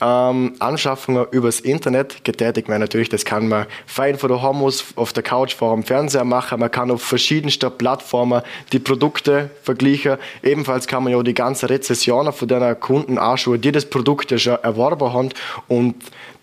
ähm, 0.00 0.54
Anschaffungen 0.58 1.26
übers 1.30 1.60
Internet 1.60 2.24
getätigt 2.24 2.68
werden. 2.68 2.80
Natürlich, 2.80 3.08
das 3.08 3.24
kann 3.24 3.48
man 3.48 3.66
fein 3.86 4.18
von 4.18 4.28
der 4.28 4.42
Homos 4.42 4.84
auf 4.96 5.12
der 5.12 5.22
Couch 5.22 5.54
vor 5.54 5.74
dem 5.74 5.84
Fernseher 5.84 6.24
machen. 6.24 6.60
Man 6.60 6.70
kann 6.70 6.90
auf 6.90 7.02
verschiedensten 7.02 7.70
Plattformen 7.76 8.42
die 8.72 8.78
Produkte 8.78 9.50
vergleichen. 9.62 10.18
Ebenfalls 10.42 10.86
kann 10.86 11.04
man 11.04 11.12
ja 11.12 11.22
die 11.22 11.34
ganze 11.34 11.70
Rezessionen 11.70 12.32
von 12.32 12.48
den 12.48 12.78
Kunden 12.80 13.18
anschauen, 13.18 13.60
die 13.60 13.72
das 13.72 13.86
Produkt 13.86 14.30
ja 14.30 14.38
schon 14.38 14.58
erworben 14.62 15.12
haben 15.12 15.30
und 15.68 15.94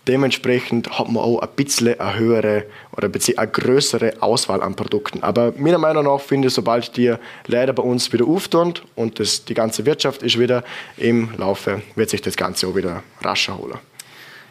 Dementsprechend 0.06 0.98
hat 0.98 1.08
man 1.08 1.22
auch 1.22 1.40
ein 1.40 1.48
bisschen 1.56 1.98
eine 1.98 2.18
höhere 2.18 2.64
oder 2.92 3.08
eine 3.08 3.48
größere 3.48 4.20
Auswahl 4.20 4.62
an 4.62 4.74
Produkten. 4.74 5.22
Aber 5.22 5.52
meiner 5.56 5.78
Meinung 5.78 6.04
nach 6.04 6.20
finde 6.20 6.48
ich, 6.48 6.54
sobald 6.54 6.96
die 6.96 7.14
leider 7.46 7.72
bei 7.72 7.82
uns 7.82 8.12
wieder 8.12 8.26
auftun 8.26 8.74
und 8.94 9.18
das, 9.18 9.44
die 9.44 9.54
ganze 9.54 9.86
Wirtschaft 9.86 10.22
ist 10.22 10.38
wieder 10.38 10.62
im 10.98 11.30
Laufe, 11.38 11.82
wird 11.94 12.10
sich 12.10 12.20
das 12.20 12.36
Ganze 12.36 12.66
auch 12.66 12.76
wieder 12.76 13.02
rascher 13.22 13.56
holen. 13.56 13.78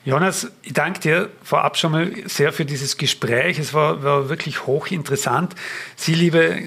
Jonas, 0.05 0.51
ich 0.63 0.73
danke 0.73 0.99
dir 0.99 1.29
vorab 1.43 1.77
schon 1.77 1.93
mal 1.93 2.11
sehr 2.25 2.51
für 2.51 2.65
dieses 2.65 2.97
Gespräch. 2.97 3.57
Es 3.57 3.73
war, 3.73 4.03
war 4.03 4.27
wirklich 4.27 4.65
hochinteressant. 4.65 5.55
Sie, 5.95 6.13
liebe 6.13 6.63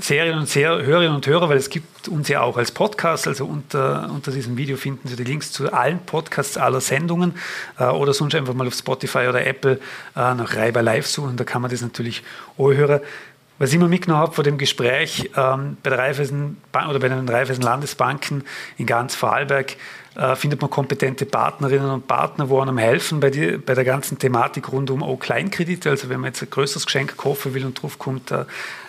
Serien 0.00 0.38
und 0.38 0.48
Ser 0.48 0.82
Hörerinnen 0.82 1.14
und 1.14 1.26
Hörer, 1.26 1.48
weil 1.48 1.56
es 1.56 1.70
gibt 1.70 2.08
uns 2.08 2.28
ja 2.28 2.42
auch 2.42 2.56
als 2.56 2.70
Podcast, 2.70 3.26
also 3.26 3.44
unter, 3.44 4.08
unter 4.10 4.30
diesem 4.30 4.56
Video 4.56 4.76
finden 4.76 5.08
Sie 5.08 5.16
die 5.16 5.24
Links 5.24 5.50
zu 5.50 5.72
allen 5.72 5.98
Podcasts 6.00 6.56
aller 6.56 6.80
Sendungen 6.80 7.34
äh, 7.78 7.84
oder 7.84 8.12
sonst 8.12 8.34
einfach 8.34 8.54
mal 8.54 8.66
auf 8.66 8.74
Spotify 8.74 9.26
oder 9.28 9.44
Apple 9.46 9.80
äh, 10.16 10.34
nach 10.34 10.54
Reiber 10.54 10.82
Live 10.82 11.06
suchen, 11.06 11.36
da 11.36 11.44
kann 11.44 11.62
man 11.62 11.70
das 11.70 11.82
natürlich 11.82 12.22
auch 12.56 12.70
hören. 12.70 13.00
Was 13.58 13.70
ich 13.70 13.74
immer 13.74 13.88
mitgenommen 13.88 14.22
habe 14.22 14.34
von 14.34 14.44
dem 14.44 14.56
Gespräch 14.56 15.30
ähm, 15.36 15.76
bei 15.82 15.90
der 15.90 15.98
Raiffeisen 15.98 16.58
oder 16.88 17.00
bei 17.00 17.08
den 17.08 17.28
Raiffeisen 17.28 17.64
Landesbanken 17.64 18.44
in 18.76 18.86
ganz 18.86 19.16
Vorarlberg, 19.16 19.74
äh, 20.14 20.36
findet 20.36 20.60
man 20.60 20.70
kompetente 20.70 21.26
Partnerinnen 21.26 21.90
und 21.90 22.06
Partner, 22.06 22.48
wo 22.48 22.60
einem 22.60 22.78
helfen 22.78 23.20
bei, 23.20 23.30
die, 23.30 23.56
bei 23.56 23.74
der 23.74 23.84
ganzen 23.84 24.18
Thematik 24.18 24.72
rund 24.72 24.90
um 24.90 25.02
auch 25.02 25.16
Kleinkredite. 25.16 25.90
Also 25.90 26.08
wenn 26.08 26.20
man 26.20 26.30
jetzt 26.30 26.42
ein 26.42 26.50
größeres 26.50 26.86
Geschenk 26.86 27.16
kaufen 27.16 27.54
will 27.54 27.64
und 27.64 27.80
drauf 27.80 27.98
kommt, 27.98 28.30
äh, 28.30 28.44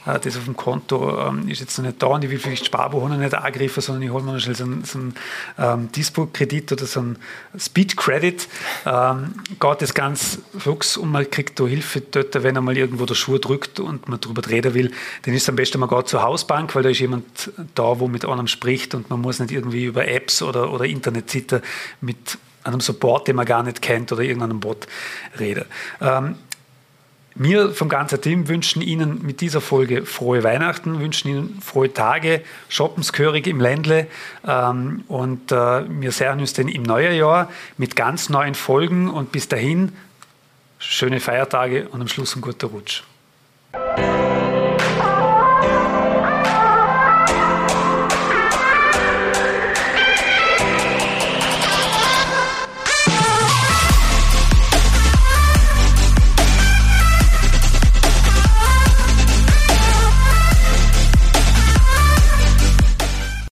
das 0.05 0.37
auf 0.37 0.45
dem 0.45 0.55
Konto 0.55 1.27
ähm, 1.27 1.47
ist 1.49 1.59
jetzt 1.59 1.77
noch 1.77 1.85
nicht 1.85 2.01
da 2.01 2.07
und 2.07 2.23
ich 2.23 2.29
will 2.29 2.39
vielleicht 2.39 2.65
Sparbuch 2.65 3.07
nicht 3.09 3.33
angreifen, 3.33 3.81
sondern 3.81 4.03
ich 4.03 4.09
hole 4.09 4.23
mir 4.23 4.33
noch 4.33 4.39
schnell 4.39 4.55
so 4.55 4.63
einen, 4.63 4.83
so 4.83 4.99
einen 4.99 5.13
ähm, 5.57 5.91
Dispo-Kredit 5.91 6.71
oder 6.71 6.85
so 6.85 6.99
einen 7.01 7.17
Speed-Credit, 7.57 8.47
ähm, 8.85 9.33
geht 9.59 9.81
das 9.81 9.93
ganz 9.93 10.39
fix 10.57 10.97
und 10.97 11.11
man 11.11 11.29
kriegt 11.29 11.59
da 11.59 11.65
Hilfe 11.65 12.01
dort, 12.01 12.41
wenn 12.43 12.57
einmal 12.57 12.77
irgendwo 12.77 13.05
der 13.05 13.15
Schuh 13.15 13.37
drückt 13.37 13.79
und 13.79 14.07
man 14.07 14.19
darüber 14.19 14.47
reden 14.47 14.73
will, 14.73 14.91
dann 15.23 15.33
ist 15.33 15.43
es 15.43 15.49
am 15.49 15.55
besten, 15.55 15.79
man 15.79 15.89
geht 15.89 16.07
zur 16.07 16.23
Hausbank, 16.23 16.73
weil 16.75 16.83
da 16.83 16.89
ist 16.89 16.99
jemand 16.99 17.51
da, 17.75 17.99
wo 17.99 18.07
mit 18.07 18.25
einem 18.25 18.47
spricht 18.47 18.95
und 18.95 19.09
man 19.09 19.21
muss 19.21 19.39
nicht 19.39 19.51
irgendwie 19.51 19.85
über 19.85 20.07
Apps 20.07 20.41
oder, 20.41 20.71
oder 20.71 20.85
Internetseiten 20.85 21.61
mit 22.01 22.37
einem 22.63 22.81
Support, 22.81 23.27
den 23.27 23.35
man 23.35 23.45
gar 23.45 23.63
nicht 23.63 23.81
kennt 23.81 24.11
oder 24.11 24.21
irgendeinem 24.21 24.59
Bot 24.59 24.87
reden. 25.39 25.65
Ähm, 26.01 26.35
wir 27.39 27.71
vom 27.71 27.87
ganzen 27.87 28.21
Team 28.21 28.49
wünschen 28.49 28.81
Ihnen 28.81 29.25
mit 29.25 29.39
dieser 29.39 29.61
Folge 29.61 30.05
frohe 30.05 30.43
Weihnachten, 30.43 30.99
wünschen 30.99 31.29
Ihnen 31.29 31.61
frohe 31.61 31.93
Tage, 31.93 32.43
shoppensgehörig 32.67 33.47
im 33.47 33.61
Ländle 33.61 34.07
ähm, 34.45 35.05
und 35.07 35.51
äh, 35.51 35.55
wir 35.89 36.11
sehen 36.11 36.41
uns 36.41 36.51
dann 36.51 36.67
im 36.67 36.83
neuen 36.83 37.15
Jahr 37.15 37.49
mit 37.77 37.95
ganz 37.95 38.27
neuen 38.27 38.55
Folgen 38.55 39.09
und 39.09 39.31
bis 39.31 39.47
dahin 39.47 39.93
schöne 40.79 41.21
Feiertage 41.21 41.87
und 41.87 42.01
am 42.01 42.09
Schluss 42.09 42.35
ein 42.35 42.41
guter 42.41 42.67
Rutsch. 42.67 43.03